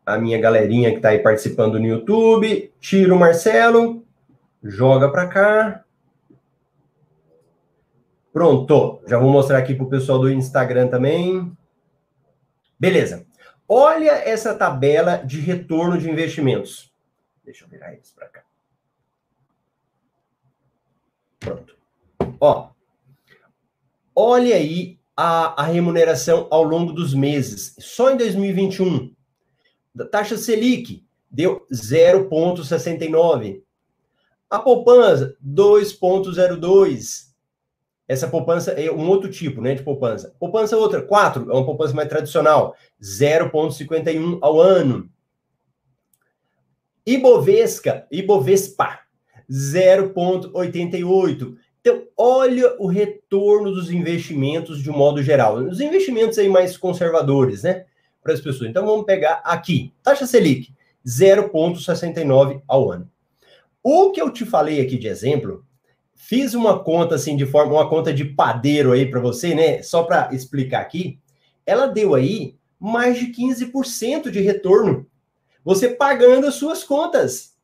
[0.04, 2.74] A minha galerinha que está aí participando no YouTube.
[2.80, 4.04] Tira o Marcelo.
[4.63, 5.84] Joga para cá.
[8.34, 9.02] Pronto.
[9.06, 11.56] Já vou mostrar aqui para o pessoal do Instagram também.
[12.80, 13.26] Beleza.
[13.67, 16.91] Olha essa tabela de retorno de investimentos.
[17.43, 18.43] Deixa eu virar eles para cá.
[21.39, 21.77] Pronto.
[22.39, 22.69] Ó,
[24.15, 27.75] olha aí a, a remuneração ao longo dos meses.
[27.80, 29.13] Só em 2021,
[29.93, 33.63] da taxa Selic deu 0,69.
[34.49, 37.26] A poupança, 2,02.
[38.08, 40.34] Essa poupança é um outro tipo né, de poupança.
[40.39, 45.10] Poupança outra, 4, é uma poupança mais tradicional, 0,51 ao ano.
[47.06, 49.00] Ibovesca, Ibovespa,
[49.52, 51.56] 0,88.
[51.82, 55.56] Então, olha o retorno dos investimentos de um modo geral.
[55.56, 57.86] Os investimentos aí mais conservadores, né?
[58.22, 58.70] Para as pessoas.
[58.70, 59.93] Então, vamos pegar aqui.
[60.04, 60.74] Taxa Selic,
[61.06, 63.10] 0,69 ao ano.
[63.82, 65.65] O que eu te falei aqui de exemplo,
[66.17, 69.82] fiz uma conta assim de forma, uma conta de padeiro aí para você, né?
[69.84, 71.19] Só para explicar aqui.
[71.65, 75.06] Ela deu aí mais de 15% de retorno.
[75.63, 77.56] Você pagando as suas contas.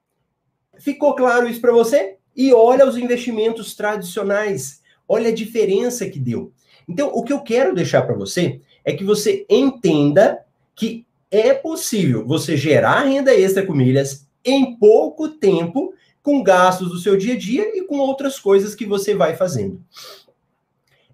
[0.79, 2.17] Ficou claro isso para você?
[2.35, 4.81] E olha os investimentos tradicionais.
[5.07, 6.53] Olha a diferença que deu.
[6.87, 10.43] Então, o que eu quero deixar para você é que você entenda
[10.75, 16.97] que é possível você gerar renda extra com milhas em pouco tempo, com gastos do
[16.97, 19.83] seu dia a dia e com outras coisas que você vai fazendo.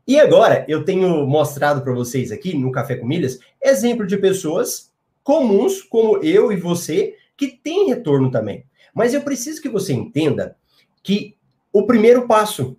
[0.08, 4.92] E agora, eu tenho mostrado para vocês aqui no Café com Milhas exemplo de pessoas
[5.24, 8.66] comuns, como eu e você, que têm retorno também.
[8.94, 10.56] Mas eu preciso que você entenda
[11.04, 11.36] que
[11.72, 12.78] o primeiro passo.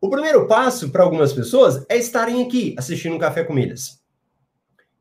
[0.00, 4.00] O primeiro passo para algumas pessoas é estarem aqui assistindo um Café com Milhas.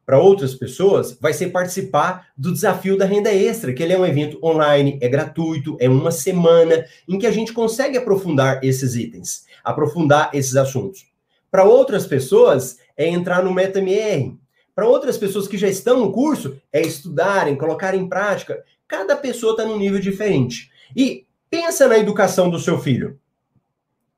[0.06, 4.06] Para outras pessoas, vai ser participar do desafio da renda extra, que ele é um
[4.06, 9.46] evento online, é gratuito, é uma semana em que a gente consegue aprofundar esses itens,
[9.64, 11.08] aprofundar esses assuntos.
[11.50, 14.38] Para outras pessoas, é entrar no MetaMR.
[14.76, 18.64] Para outras pessoas que já estão no curso, é estudarem, colocar em prática.
[18.88, 20.70] Cada pessoa está num nível diferente.
[20.96, 23.18] E Pensa na educação do seu filho.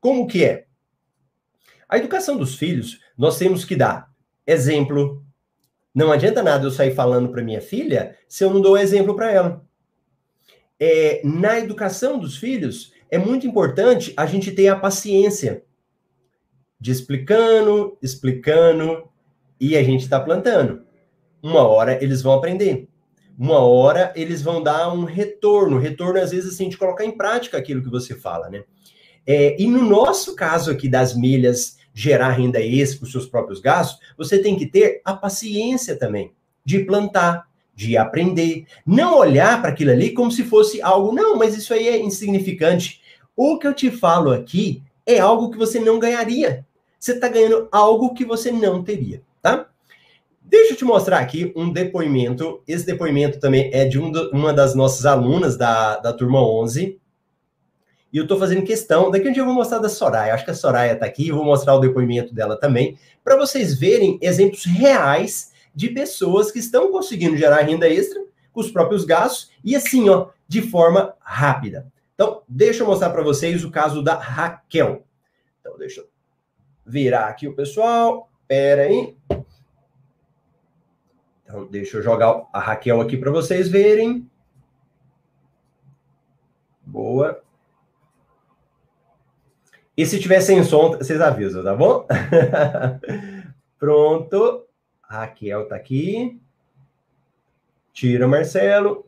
[0.00, 0.66] Como que é?
[1.88, 4.10] A educação dos filhos, nós temos que dar
[4.44, 5.24] exemplo.
[5.98, 9.32] Não adianta nada eu sair falando para minha filha se eu não dou exemplo para
[9.32, 9.64] ela.
[10.78, 15.64] É, na educação dos filhos, é muito importante a gente ter a paciência
[16.80, 19.08] de explicando, explicando,
[19.60, 20.82] e a gente está plantando.
[21.42, 22.88] Uma hora eles vão aprender
[23.38, 25.78] uma hora eles vão dar um retorno.
[25.78, 28.64] Retorno, às vezes, assim, de colocar em prática aquilo que você fala, né?
[29.24, 33.58] É, e no nosso caso aqui das milhas, gerar renda extra para os seus próprios
[33.60, 36.32] gastos, você tem que ter a paciência também
[36.64, 38.66] de plantar, de aprender.
[38.86, 43.02] Não olhar para aquilo ali como se fosse algo, não, mas isso aí é insignificante.
[43.34, 46.64] O que eu te falo aqui é algo que você não ganharia.
[47.00, 49.66] Você está ganhando algo que você não teria, tá?
[50.40, 52.62] Deixa eu te mostrar aqui um depoimento.
[52.68, 56.96] Esse depoimento também é de um do, uma das nossas alunas da, da turma 11.
[58.12, 59.10] E eu estou fazendo questão.
[59.10, 60.34] Daqui um dia eu vou mostrar da Soraya.
[60.34, 61.30] Acho que a Soraya está aqui.
[61.30, 62.98] Vou mostrar o depoimento dela também.
[63.22, 68.70] Para vocês verem exemplos reais de pessoas que estão conseguindo gerar renda extra com os
[68.70, 69.50] próprios gastos.
[69.62, 71.92] E assim, ó, de forma rápida.
[72.14, 75.04] Então, deixa eu mostrar para vocês o caso da Raquel.
[75.60, 76.08] Então, deixa eu
[76.84, 78.30] virar aqui o pessoal.
[78.48, 79.16] Pera aí.
[81.44, 84.28] Então, deixa eu jogar a Raquel aqui para vocês verem.
[86.84, 87.42] Boa.
[89.98, 92.06] E se tiver sem som, vocês avisam, tá bom?
[93.80, 94.64] Pronto.
[95.02, 96.40] Raquel tá aqui.
[97.92, 99.04] Tira Marcelo.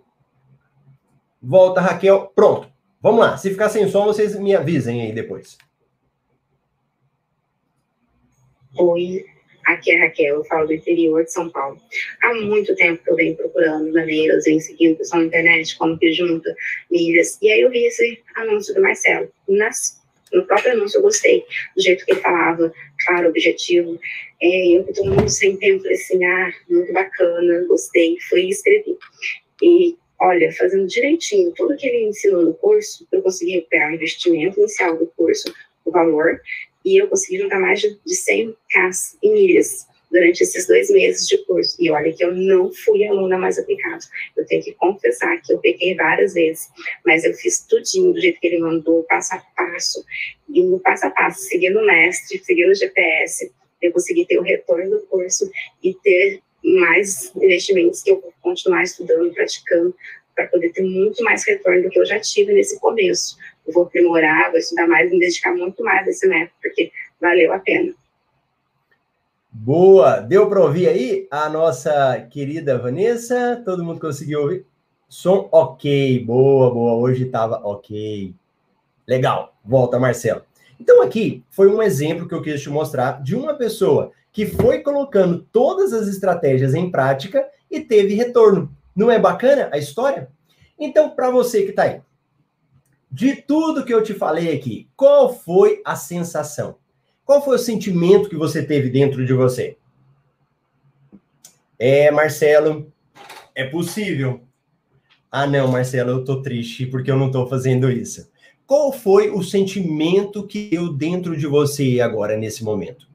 [1.40, 2.32] Volta, Raquel.
[2.34, 2.68] Pronto.
[3.00, 3.36] Vamos lá.
[3.36, 5.56] Se ficar sem som, vocês me avisem aí depois.
[8.76, 9.24] Oi.
[9.66, 11.80] Aqui é Raquel, eu falo do interior de São Paulo.
[12.20, 16.12] Há muito tempo que eu venho procurando maneiras, venho seguindo pessoal na internet, como que
[16.12, 16.52] junta
[16.90, 17.38] milhas.
[17.40, 19.30] E aí eu vi esse anúncio do Marcelo.
[19.46, 19.99] Nas,
[20.32, 21.44] no próprio anúncio eu gostei
[21.76, 22.72] do jeito que ele falava,
[23.04, 23.98] claro, objetivo.
[24.42, 28.50] É, eu que estou muito sem tempo, falei assim, ah, muito bacana, gostei, fui e
[28.50, 28.96] escrevi.
[29.62, 34.58] E olha, fazendo direitinho tudo que ele ensinou no curso, eu consegui pegar o investimento
[34.60, 35.52] inicial do curso,
[35.84, 36.40] o valor,
[36.84, 41.38] e eu consegui juntar mais de 100 Ks e milhas durante esses dois meses de
[41.44, 41.76] curso.
[41.78, 44.04] E olha que eu não fui aluna mais aplicada.
[44.36, 46.68] Eu tenho que confessar que eu peguei várias vezes,
[47.04, 50.04] mas eu fiz tudinho do jeito que ele mandou, passo a passo,
[50.48, 54.42] e no passo a passo, seguindo o mestre, seguindo o GPS, eu consegui ter o
[54.42, 55.50] retorno do curso
[55.82, 59.94] e ter mais investimentos que eu vou continuar estudando, praticando,
[60.34, 63.36] para poder ter muito mais retorno do que eu já tive nesse começo
[63.70, 67.52] eu vou aprimorar, vou estudar mais, me dedicar muito mais a esse método, porque valeu
[67.52, 67.94] a pena.
[69.52, 70.20] Boa!
[70.20, 73.60] Deu para ouvir aí a nossa querida Vanessa?
[73.64, 74.64] Todo mundo conseguiu ouvir?
[75.08, 76.94] Som ok, boa, boa.
[76.94, 78.32] Hoje estava ok.
[79.08, 80.42] Legal, volta, Marcelo.
[80.78, 84.82] Então, aqui foi um exemplo que eu quis te mostrar de uma pessoa que foi
[84.82, 88.72] colocando todas as estratégias em prática e teve retorno.
[88.94, 90.30] Não é bacana a história?
[90.78, 92.00] Então, para você que está aí,
[93.10, 96.76] de tudo que eu te falei aqui, qual foi a sensação?
[97.30, 99.78] Qual foi o sentimento que você teve dentro de você?
[101.78, 102.92] É, Marcelo,
[103.54, 104.40] é possível.
[105.30, 108.28] Ah, não, Marcelo, eu tô triste porque eu não tô fazendo isso.
[108.66, 113.06] Qual foi o sentimento que eu dentro de você agora, nesse momento?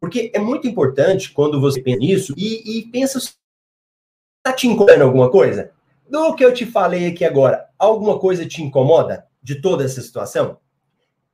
[0.00, 5.30] Porque é muito importante quando você pensa nisso e, e pensa, está te incomodando alguma
[5.30, 5.70] coisa?
[6.10, 10.58] Do que eu te falei aqui agora, alguma coisa te incomoda de toda essa situação?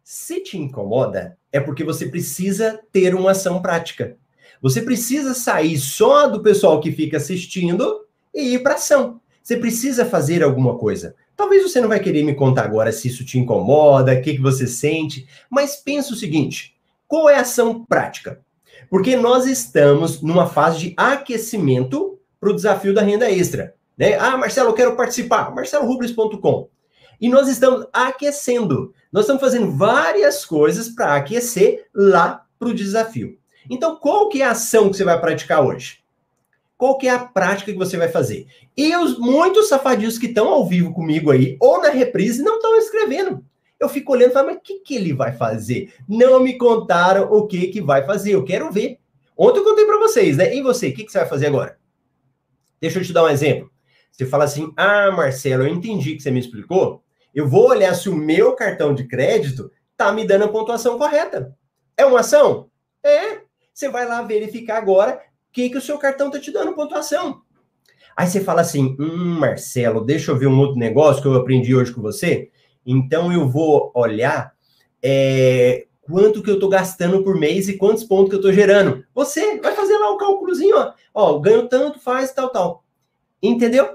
[0.05, 4.17] Se te incomoda, é porque você precisa ter uma ação prática.
[4.61, 9.21] Você precisa sair só do pessoal que fica assistindo e ir para ação.
[9.43, 11.15] Você precisa fazer alguma coisa.
[11.37, 14.41] Talvez você não vai querer me contar agora se isso te incomoda, o que, que
[14.41, 16.77] você sente, mas pensa o seguinte:
[17.09, 18.41] qual é a ação prática?
[18.89, 23.75] Porque nós estamos numa fase de aquecimento para o desafio da renda extra.
[23.97, 24.15] Né?
[24.15, 25.55] Ah, Marcelo, eu quero participar.
[25.55, 26.69] marcelorubles.com.
[27.23, 28.93] E nós estamos aquecendo.
[29.13, 33.39] Nós estamos fazendo várias coisas para aquecer lá para o desafio.
[33.71, 36.03] Então, qual que é a ação que você vai praticar hoje?
[36.77, 38.49] Qual que é a prática que você vai fazer?
[38.77, 42.77] E os muitos safadinhos que estão ao vivo comigo aí, ou na reprise, não estão
[42.77, 43.45] escrevendo.
[43.79, 45.95] Eu fico olhando e falo, mas o que, que ele vai fazer?
[46.09, 48.99] Não me contaram o que, que vai fazer, eu quero ver.
[49.39, 50.53] Ontem eu contei para vocês, né?
[50.57, 51.79] E você, o que, que você vai fazer agora?
[52.81, 53.71] Deixa eu te dar um exemplo.
[54.11, 57.03] Você fala assim: ah, Marcelo, eu entendi que você me explicou.
[57.35, 61.57] Eu vou olhar se o meu cartão de crédito tá me dando a pontuação correta.
[61.97, 62.69] É uma ação?
[63.03, 63.41] É.
[63.73, 65.15] Você vai lá verificar agora
[65.49, 67.43] o que, que o seu cartão tá te dando pontuação.
[68.17, 71.75] Aí você fala assim: hum, Marcelo, deixa eu ver um outro negócio que eu aprendi
[71.75, 72.51] hoje com você.
[72.85, 74.53] Então eu vou olhar
[75.03, 79.05] é, quanto que eu tô gastando por mês e quantos pontos que eu tô gerando.
[79.15, 80.93] Você vai fazer lá o cálculozinho, ó.
[81.15, 82.85] Ó, ganho tanto, faz tal, tal.
[83.43, 83.89] Entendeu?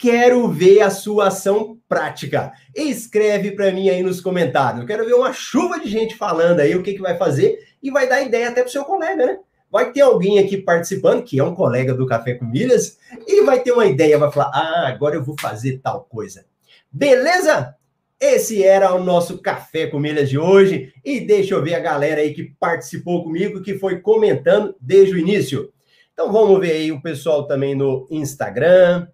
[0.00, 2.54] Quero ver a sua ação prática.
[2.74, 4.80] Escreve para mim aí nos comentários.
[4.80, 7.90] Eu quero ver uma chuva de gente falando aí o que, que vai fazer e
[7.90, 9.38] vai dar ideia até para o seu colega, né?
[9.70, 12.96] Vai ter alguém aqui participando, que é um colega do Café com Milhas,
[13.28, 16.46] e vai ter uma ideia, vai falar: ah, agora eu vou fazer tal coisa.
[16.90, 17.76] Beleza?
[18.18, 20.94] Esse era o nosso Café com Milhas de hoje.
[21.04, 25.18] E deixa eu ver a galera aí que participou comigo, que foi comentando desde o
[25.18, 25.70] início.
[26.14, 29.06] Então vamos ver aí o pessoal também no Instagram.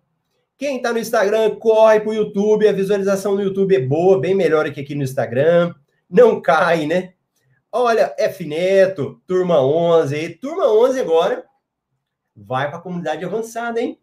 [0.59, 2.67] Quem está no Instagram, corre para o YouTube.
[2.67, 5.75] A visualização no YouTube é boa, bem melhor que aqui no Instagram.
[6.09, 7.13] Não cai, né?
[7.71, 10.31] Olha, F Neto, turma 11.
[10.41, 11.45] Turma 11 agora
[12.35, 13.99] vai para a comunidade avançada, hein?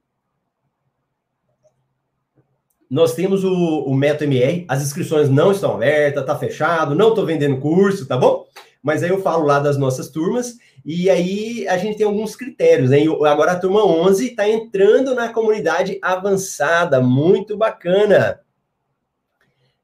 [2.89, 7.25] Nós temos o, o Meto MR, as inscrições não estão abertas, tá fechado, não estou
[7.25, 8.45] vendendo curso, tá bom?
[8.83, 12.89] Mas aí eu falo lá das nossas turmas e aí a gente tem alguns critérios,
[12.89, 12.97] né?
[13.25, 18.41] Agora a turma 11 está entrando na comunidade avançada, muito bacana.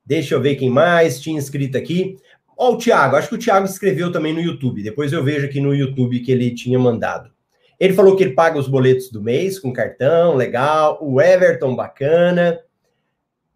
[0.05, 2.17] Deixa eu ver quem mais tinha inscrito aqui.
[2.57, 4.83] Ó, o Thiago, acho que o Thiago escreveu também no YouTube.
[4.83, 7.31] Depois eu vejo aqui no YouTube que ele tinha mandado.
[7.79, 10.99] Ele falou que ele paga os boletos do mês com cartão, legal.
[11.01, 12.59] O Everton, bacana.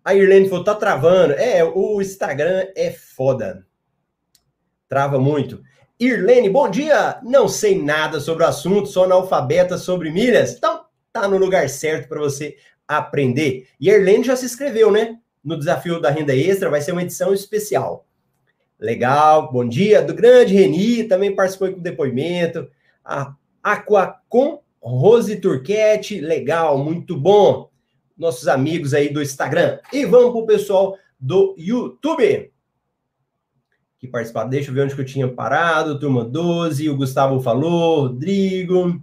[0.06, 1.34] A Irlene falou, tá travando.
[1.34, 3.66] É, o Instagram é foda.
[4.94, 5.64] Trava muito.
[6.00, 7.18] Irlene, bom dia!
[7.24, 10.54] Não sei nada sobre o assunto, sou analfabeta sobre milhas.
[10.54, 13.68] Então, tá no lugar certo para você aprender.
[13.80, 15.18] E a Irlene já se inscreveu, né?
[15.44, 18.06] No desafio da renda extra, vai ser uma edição especial.
[18.80, 20.00] Legal, bom dia.
[20.00, 22.70] Do grande Reni, também participou com depoimento.
[23.04, 23.34] A
[23.64, 27.68] Aquacom Rose Turquete, legal, muito bom.
[28.16, 29.80] Nossos amigos aí do Instagram.
[29.92, 32.53] E vamos para o pessoal do YouTube.
[34.04, 34.50] Que participaram.
[34.50, 35.98] Deixa eu ver onde que eu tinha parado.
[35.98, 39.02] Turma 12, o Gustavo falou, Rodrigo.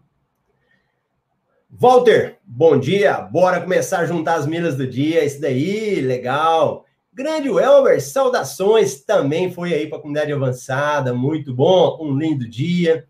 [1.70, 3.18] Walter, bom dia.
[3.18, 5.24] Bora começar a juntar as milhas do dia.
[5.24, 6.84] Isso daí, legal.
[7.14, 9.00] Grande Welber, saudações.
[9.00, 11.14] Também foi aí para a comunidade avançada.
[11.14, 11.96] Muito bom.
[11.98, 13.06] Um lindo dia.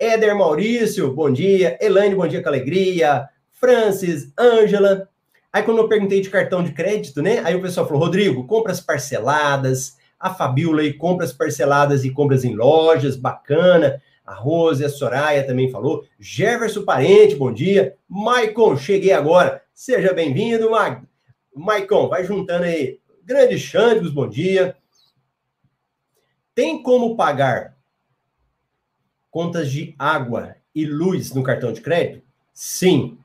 [0.00, 1.78] Éder Maurício, bom dia.
[1.80, 3.28] Elaine, bom dia com alegria.
[3.52, 5.08] Francis, Ângela.
[5.52, 7.40] Aí quando eu perguntei de cartão de crédito, né?
[7.44, 9.99] Aí o pessoal falou, Rodrigo, compras parceladas.
[10.20, 14.02] A Fabiola aí, compras parceladas e compras em lojas, bacana.
[14.24, 16.04] A Rose, a Soraya também falou.
[16.18, 17.96] Jefferson Parente, bom dia.
[18.06, 19.62] Maicon, cheguei agora.
[19.72, 21.02] Seja bem-vindo, Ma...
[21.56, 22.08] Maicon.
[22.08, 23.00] Vai juntando aí.
[23.24, 24.76] Grande Xandigos, bom dia.
[26.54, 27.76] Tem como pagar
[29.30, 32.22] contas de água e luz no cartão de crédito?
[32.52, 33.18] Sim.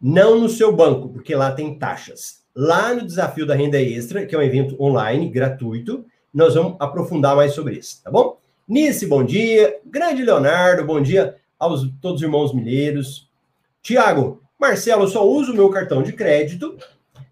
[0.00, 2.44] Não no seu banco, porque lá tem taxas.
[2.58, 7.36] Lá no Desafio da Renda Extra, que é um evento online, gratuito, nós vamos aprofundar
[7.36, 8.38] mais sobre isso, tá bom?
[8.66, 9.78] Nice, bom dia.
[9.84, 13.28] Grande Leonardo, bom dia aos todos os irmãos mineiros.
[13.82, 16.78] Tiago, Marcelo, eu só uso o meu cartão de crédito,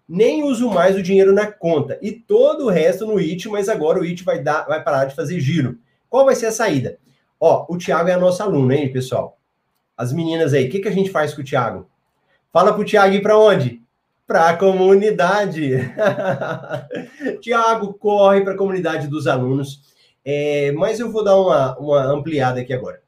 [0.07, 1.97] nem uso mais o dinheiro na conta.
[2.03, 5.15] E todo o resto no IT, mas agora o IT vai, dar, vai parar de
[5.15, 5.79] fazer giro.
[6.07, 6.99] Qual vai ser a saída?
[7.39, 9.39] Ó, o Tiago é a nossa aluna, hein, pessoal?
[9.97, 11.89] As meninas aí, o que, que a gente faz com o Tiago?
[12.53, 13.83] Fala pro Tiago ir para onde?
[14.27, 15.71] Para a comunidade.
[17.41, 19.85] Tiago corre para a comunidade dos alunos
[20.25, 22.99] é, mas eu vou dar uma, uma ampliada aqui agora.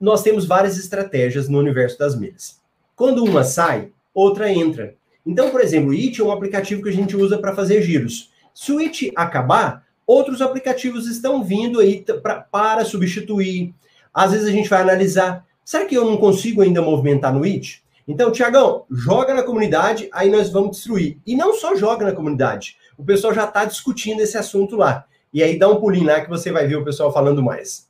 [0.00, 2.60] Nós temos várias estratégias no universo das milhas.
[2.94, 4.94] Quando uma sai, outra entra.
[5.26, 8.30] Então, por exemplo, o It é um aplicativo que a gente usa para fazer giros.
[8.54, 13.74] Se o It acabar, outros aplicativos estão vindo aí pra, para substituir.
[14.12, 17.83] Às vezes a gente vai analisar, será que eu não consigo ainda movimentar no It?
[18.06, 21.18] Então, Tiagão, joga na comunidade, aí nós vamos destruir.
[21.26, 25.06] E não só joga na comunidade, o pessoal já está discutindo esse assunto lá.
[25.32, 27.88] E aí dá um pulinho lá que você vai ver o pessoal falando mais.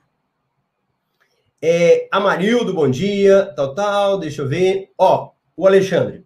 [1.61, 4.93] É, Amarildo, bom dia, tal, tal, deixa eu ver.
[4.97, 6.25] Ó, o Alexandre.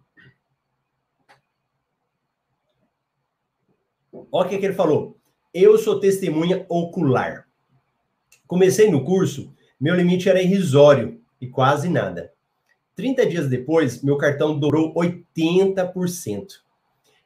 [4.31, 5.17] Ó o que, que ele falou.
[5.53, 7.47] Eu sou testemunha ocular.
[8.45, 12.31] Comecei no curso, meu limite era irrisório e quase nada.
[12.99, 16.59] 30 dias depois, meu cartão dobrou 80%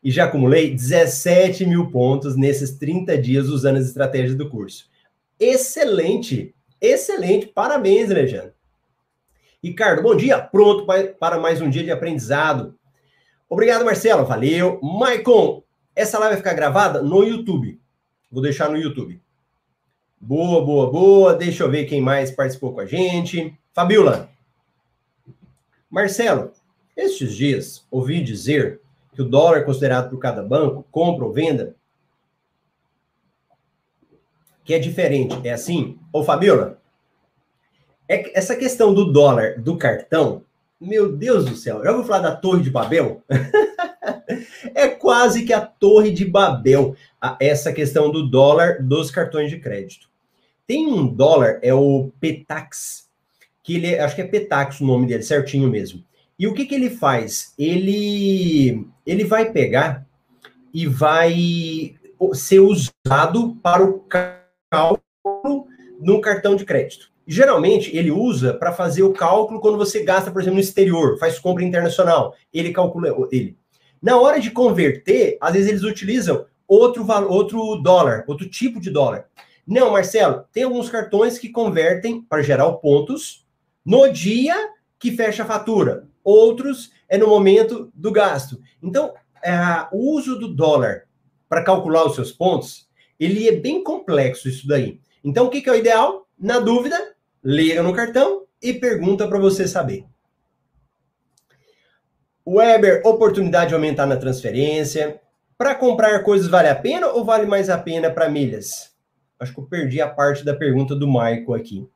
[0.03, 4.88] e já acumulei 17 mil pontos nesses 30 dias usando as estratégias do curso.
[5.39, 6.53] Excelente!
[6.80, 7.47] Excelente!
[7.47, 8.53] Parabéns, Alejandro.
[9.63, 10.39] Ricardo, bom dia.
[10.39, 10.86] Pronto
[11.19, 12.76] para mais um dia de aprendizado.
[13.49, 14.28] Obrigado, Marcelo.
[14.28, 14.80] Valeu.
[14.84, 15.63] Maicon,
[15.95, 17.80] essa live vai ficar gravada no YouTube.
[18.32, 19.19] Vou deixar no YouTube.
[20.21, 21.34] Boa, boa, boa.
[21.34, 23.57] Deixa eu ver quem mais participou com a gente.
[23.74, 24.30] Fabiola.
[25.93, 26.51] Marcelo,
[26.97, 28.81] estes dias ouvi dizer
[29.13, 31.75] que o dólar é considerado por cada banco, compra ou venda,
[34.63, 35.47] que é diferente.
[35.47, 35.99] É assim?
[36.11, 36.81] Ô, Fabiola,
[38.09, 40.43] é essa questão do dólar do cartão,
[40.81, 43.21] meu Deus do céu, já vou falar da Torre de Babel?
[44.73, 46.95] é quase que a Torre de Babel,
[47.39, 50.09] essa questão do dólar dos cartões de crédito.
[50.65, 53.02] Tem um dólar, é o Petax,
[53.64, 56.03] que ele, é, acho que é Petax o nome dele, certinho mesmo.
[56.38, 57.53] E o que, que ele faz?
[57.57, 60.05] Ele, ele vai pegar
[60.74, 61.95] e vai
[62.34, 63.99] ser usado para o
[64.70, 65.68] cálculo
[65.99, 67.11] no cartão de crédito.
[67.26, 71.39] Geralmente, ele usa para fazer o cálculo quando você gasta, por exemplo, no exterior, faz
[71.39, 72.36] compra internacional.
[72.53, 73.57] Ele calcula ele.
[74.01, 79.28] Na hora de converter, às vezes eles utilizam outro, outro dólar, outro tipo de dólar.
[79.66, 83.42] Não, Marcelo, tem alguns cartões que convertem para gerar pontos
[83.86, 84.55] no dia
[84.97, 88.59] que fecha a fatura outros é no momento do gasto.
[88.81, 89.13] Então,
[89.43, 89.51] é,
[89.91, 91.03] o uso do dólar
[91.49, 92.88] para calcular os seus pontos,
[93.19, 94.99] ele é bem complexo isso daí.
[95.23, 96.27] Então, o que, que é o ideal?
[96.39, 97.13] Na dúvida,
[97.43, 100.05] liga no cartão e pergunta para você saber.
[102.47, 105.19] Weber, oportunidade de aumentar na transferência.
[105.57, 108.93] Para comprar coisas vale a pena ou vale mais a pena para milhas?
[109.39, 111.88] Acho que eu perdi a parte da pergunta do Michael aqui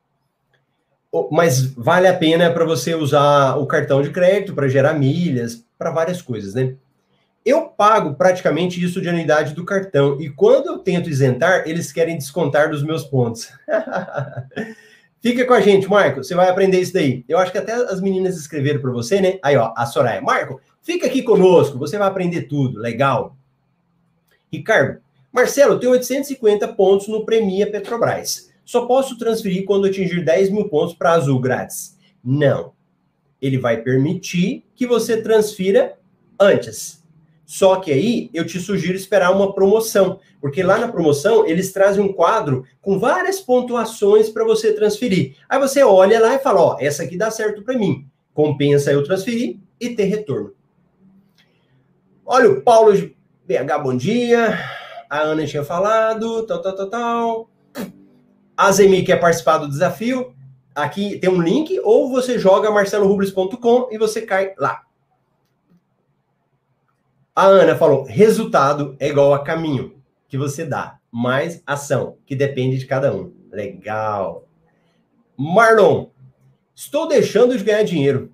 [1.31, 5.91] mas vale a pena para você usar o cartão de crédito para gerar milhas, para
[5.91, 6.75] várias coisas, né?
[7.45, 12.17] Eu pago praticamente isso de anuidade do cartão e quando eu tento isentar, eles querem
[12.17, 13.49] descontar dos meus pontos.
[15.21, 17.23] Fica com a gente, Marco, você vai aprender isso daí.
[17.27, 19.39] Eu acho que até as meninas escreveram para você, né?
[19.41, 20.21] Aí, ó, a Soraya.
[20.21, 23.35] Marco, fica aqui conosco, você vai aprender tudo, legal.
[24.51, 24.99] Ricardo,
[25.31, 28.49] Marcelo, tenho 850 pontos no Premia Petrobras.
[28.67, 31.97] Só posso transferir quando atingir 10 mil pontos para Azul grátis.
[32.21, 32.73] Não.
[33.41, 35.97] Ele vai permitir que você transfira
[36.37, 37.01] antes.
[37.45, 42.03] Só que aí eu te sugiro esperar uma promoção, porque lá na promoção eles trazem
[42.03, 45.37] um quadro com várias pontuações para você transferir.
[45.47, 48.05] Aí você olha lá e fala: Ó, essa aqui dá certo para mim.
[48.33, 50.53] Compensa eu transferir e ter retorno.
[52.25, 52.91] Olha o Paulo
[53.45, 54.59] BH, bom dia.
[55.09, 57.56] A Ana tinha falado, tal, tal, tal, tal.
[58.57, 60.35] A Zemi quer participar do desafio.
[60.73, 64.81] Aqui tem um link, ou você joga marcelorubles.com e você cai lá.
[67.35, 72.79] A Ana falou: resultado é igual a caminho que você dá, mais ação, que depende
[72.79, 73.31] de cada um.
[73.51, 74.47] Legal.
[75.37, 76.07] Marlon,
[76.75, 78.33] estou deixando de ganhar dinheiro.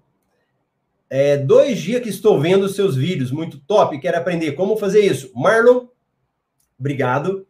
[1.10, 4.00] É, dois dias que estou vendo seus vídeos, muito top.
[4.00, 5.32] Quero aprender como fazer isso.
[5.36, 5.88] Marlon,
[6.80, 7.46] obrigado.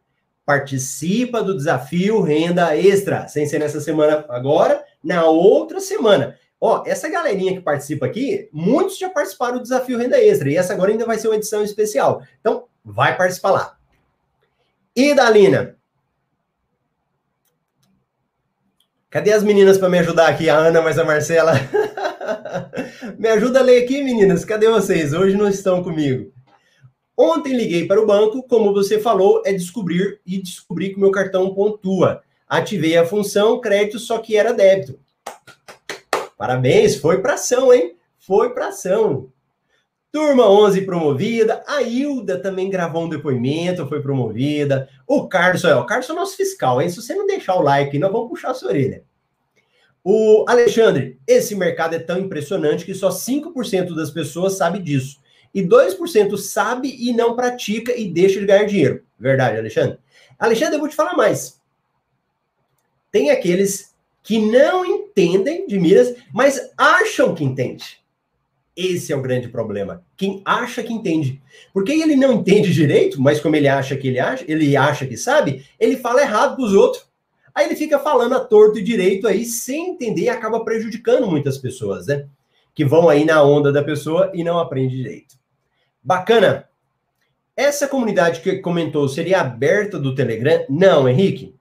[0.45, 6.37] Participa do desafio Renda Extra, sem ser nessa semana agora, na outra semana.
[6.59, 10.73] Ó, essa galerinha que participa aqui, muitos já participaram do desafio Renda Extra, e essa
[10.73, 12.23] agora ainda vai ser uma edição especial.
[12.39, 13.77] Então, vai participar lá.
[14.95, 15.75] E Dalina?
[19.13, 20.49] Cadê as meninas para me ajudar aqui?
[20.49, 21.53] A Ana, mas a Marcela.
[23.17, 24.43] me ajuda a ler aqui, meninas.
[24.43, 25.13] Cadê vocês?
[25.13, 26.32] Hoje não estão comigo.
[27.17, 31.11] Ontem liguei para o banco, como você falou, é descobrir e descobri que o meu
[31.11, 32.23] cartão pontua.
[32.47, 34.99] Ativei a função crédito, só que era débito.
[36.37, 37.95] Parabéns, foi para ação, hein?
[38.17, 39.29] Foi para ação.
[40.11, 44.87] Turma 11 promovida, a Hilda também gravou um depoimento, foi promovida.
[45.07, 46.89] O Carlos, é, o Carlos é o nosso fiscal, hein?
[46.89, 49.03] Se você não deixar o like, nós vamos puxar a sua orelha.
[50.03, 55.22] O Alexandre, esse mercado é tão impressionante que só 5% das pessoas sabe disso.
[55.53, 59.03] E 2% sabe e não pratica e deixa de ganhar dinheiro.
[59.19, 59.99] Verdade, Alexandre?
[60.39, 61.61] Alexandre, eu vou te falar mais.
[63.11, 63.93] Tem aqueles
[64.23, 68.01] que não entendem de milhas, mas acham que entende.
[68.75, 70.03] Esse é o grande problema.
[70.17, 71.39] Quem acha que entende.
[71.71, 75.15] Porque ele não entende direito, mas como ele acha que ele acha, ele acha que
[75.15, 77.05] sabe, ele fala errado para os outros.
[77.53, 81.59] Aí ele fica falando a torto e direito aí, sem entender, e acaba prejudicando muitas
[81.59, 82.25] pessoas, né?
[82.73, 85.35] Que vão aí na onda da pessoa e não aprende direito.
[86.03, 86.67] Bacana.
[87.55, 90.65] Essa comunidade que comentou seria aberta do Telegram?
[90.69, 91.55] Não, Henrique.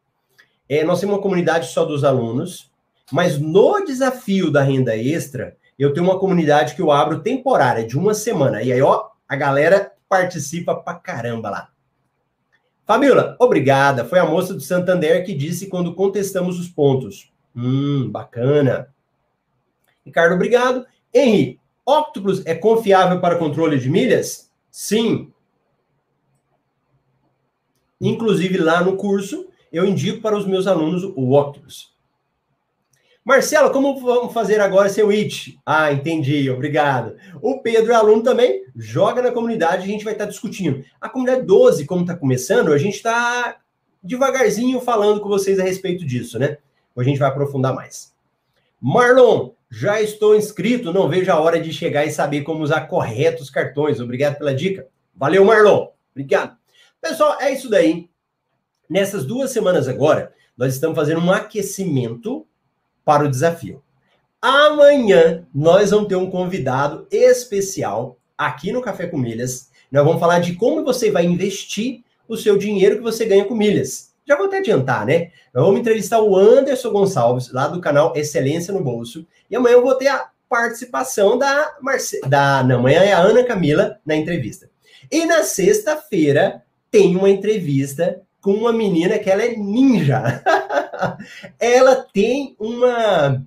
[0.68, 2.70] É, nós temos uma comunidade só dos alunos,
[3.11, 7.99] mas no desafio da renda extra, eu tenho uma comunidade que eu abro temporária, de
[7.99, 8.62] uma semana.
[8.62, 11.68] E aí, ó, a galera participa pra caramba lá.
[12.84, 14.05] Fabiola, obrigada.
[14.05, 17.32] Foi a moça do Santander que disse quando contestamos os pontos.
[17.55, 18.88] Hum, bacana.
[20.05, 20.84] Ricardo, obrigado.
[21.14, 24.51] Henri, Octopus é confiável para controle de milhas?
[24.70, 25.33] Sim.
[28.01, 31.93] Inclusive lá no curso, eu indico para os meus alunos o Octopus.
[33.24, 35.61] Marcelo, como vamos fazer agora seu IT?
[35.64, 37.16] Ah, entendi, obrigado.
[37.41, 40.85] O Pedro é aluno também, joga na comunidade, a gente vai estar discutindo.
[41.01, 43.59] A comunidade 12, como está começando, a gente está
[44.03, 46.59] devagarzinho falando com vocês a respeito disso, né?
[46.97, 48.12] A gente vai aprofundar mais.
[48.80, 53.49] Marlon, já estou inscrito, não vejo a hora de chegar e saber como usar corretos
[53.49, 54.01] cartões.
[54.01, 54.87] Obrigado pela dica.
[55.16, 55.89] Valeu, Marlon.
[56.11, 56.59] Obrigado.
[57.01, 58.11] Pessoal, é isso daí.
[58.87, 62.47] Nessas duas semanas agora, nós estamos fazendo um aquecimento
[63.03, 63.83] para o desafio.
[64.43, 69.70] Amanhã nós vamos ter um convidado especial aqui no Café com Milhas.
[69.91, 73.55] Nós vamos falar de como você vai investir o seu dinheiro que você ganha com
[73.55, 74.11] milhas.
[74.27, 75.31] Já vou até adiantar, né?
[75.53, 79.27] Nós vamos entrevistar o Anderson Gonçalves, lá do canal Excelência no Bolso.
[79.51, 82.20] E amanhã eu vou ter a participação da Marce...
[82.27, 84.70] da Não, amanhã é a Ana Camila na entrevista.
[85.11, 90.43] E na sexta-feira tem uma entrevista com uma menina que ela é ninja.
[91.59, 93.43] ela tem uma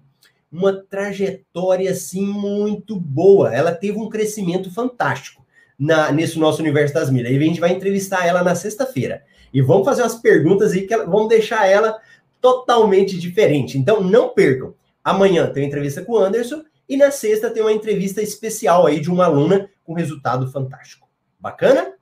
[0.52, 3.54] uma trajetória assim muito boa.
[3.54, 5.46] Ela teve um crescimento fantástico
[5.78, 7.32] na, nesse nosso universo das milhas.
[7.32, 9.24] E a gente vai entrevistar ela na sexta-feira.
[9.56, 12.00] E vamos fazer umas perguntas aí que vamos deixar ela
[12.42, 13.78] totalmente diferente.
[13.78, 14.74] Então não percam.
[15.04, 19.00] Amanhã tem uma entrevista com o Anderson e na sexta tem uma entrevista especial aí
[19.00, 21.08] de uma aluna com resultado fantástico.
[21.40, 21.94] Bacana?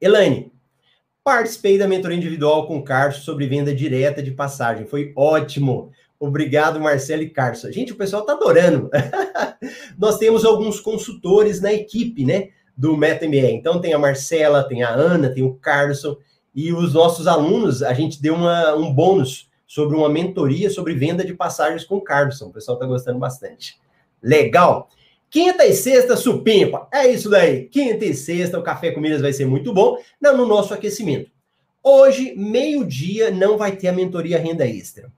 [0.00, 0.52] Elaine,
[1.24, 4.84] Participei da mentoria individual com o Carlos sobre venda direta de passagem.
[4.84, 5.90] Foi ótimo.
[6.20, 7.62] Obrigado, Marcelo e Carlos.
[7.62, 8.90] Gente, o pessoal está adorando.
[9.96, 12.50] Nós temos alguns consultores na equipe, né?
[12.76, 13.52] Do MetaMBA.
[13.52, 16.18] Então tem a Marcela, tem a Ana, tem o Carlson.
[16.54, 21.24] E os nossos alunos, a gente deu uma, um bônus sobre uma mentoria sobre venda
[21.24, 22.46] de passagens com o Carlson.
[22.46, 23.76] O pessoal está gostando bastante.
[24.22, 24.88] Legal.
[25.28, 26.86] Quinta e sexta, supimpa.
[26.92, 27.64] É isso daí.
[27.64, 31.28] Quinta e sexta, o Café com Milhas vai ser muito bom no nosso aquecimento.
[31.82, 35.12] Hoje, meio-dia, não vai ter a mentoria renda extra.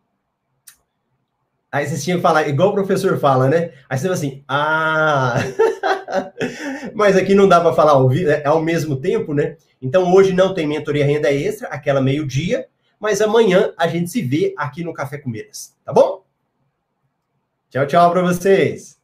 [1.76, 3.70] Aí vocês tinham que falar, igual o professor fala, né?
[3.86, 5.34] Aí você fala assim, ah,
[6.94, 9.58] mas aqui não dá para falar ao, é, ao mesmo tempo, né?
[9.82, 12.66] Então hoje não tem mentoria renda extra, aquela meio-dia,
[12.98, 15.30] mas amanhã a gente se vê aqui no Café com
[15.84, 16.24] tá bom?
[17.68, 18.95] Tchau, tchau para vocês.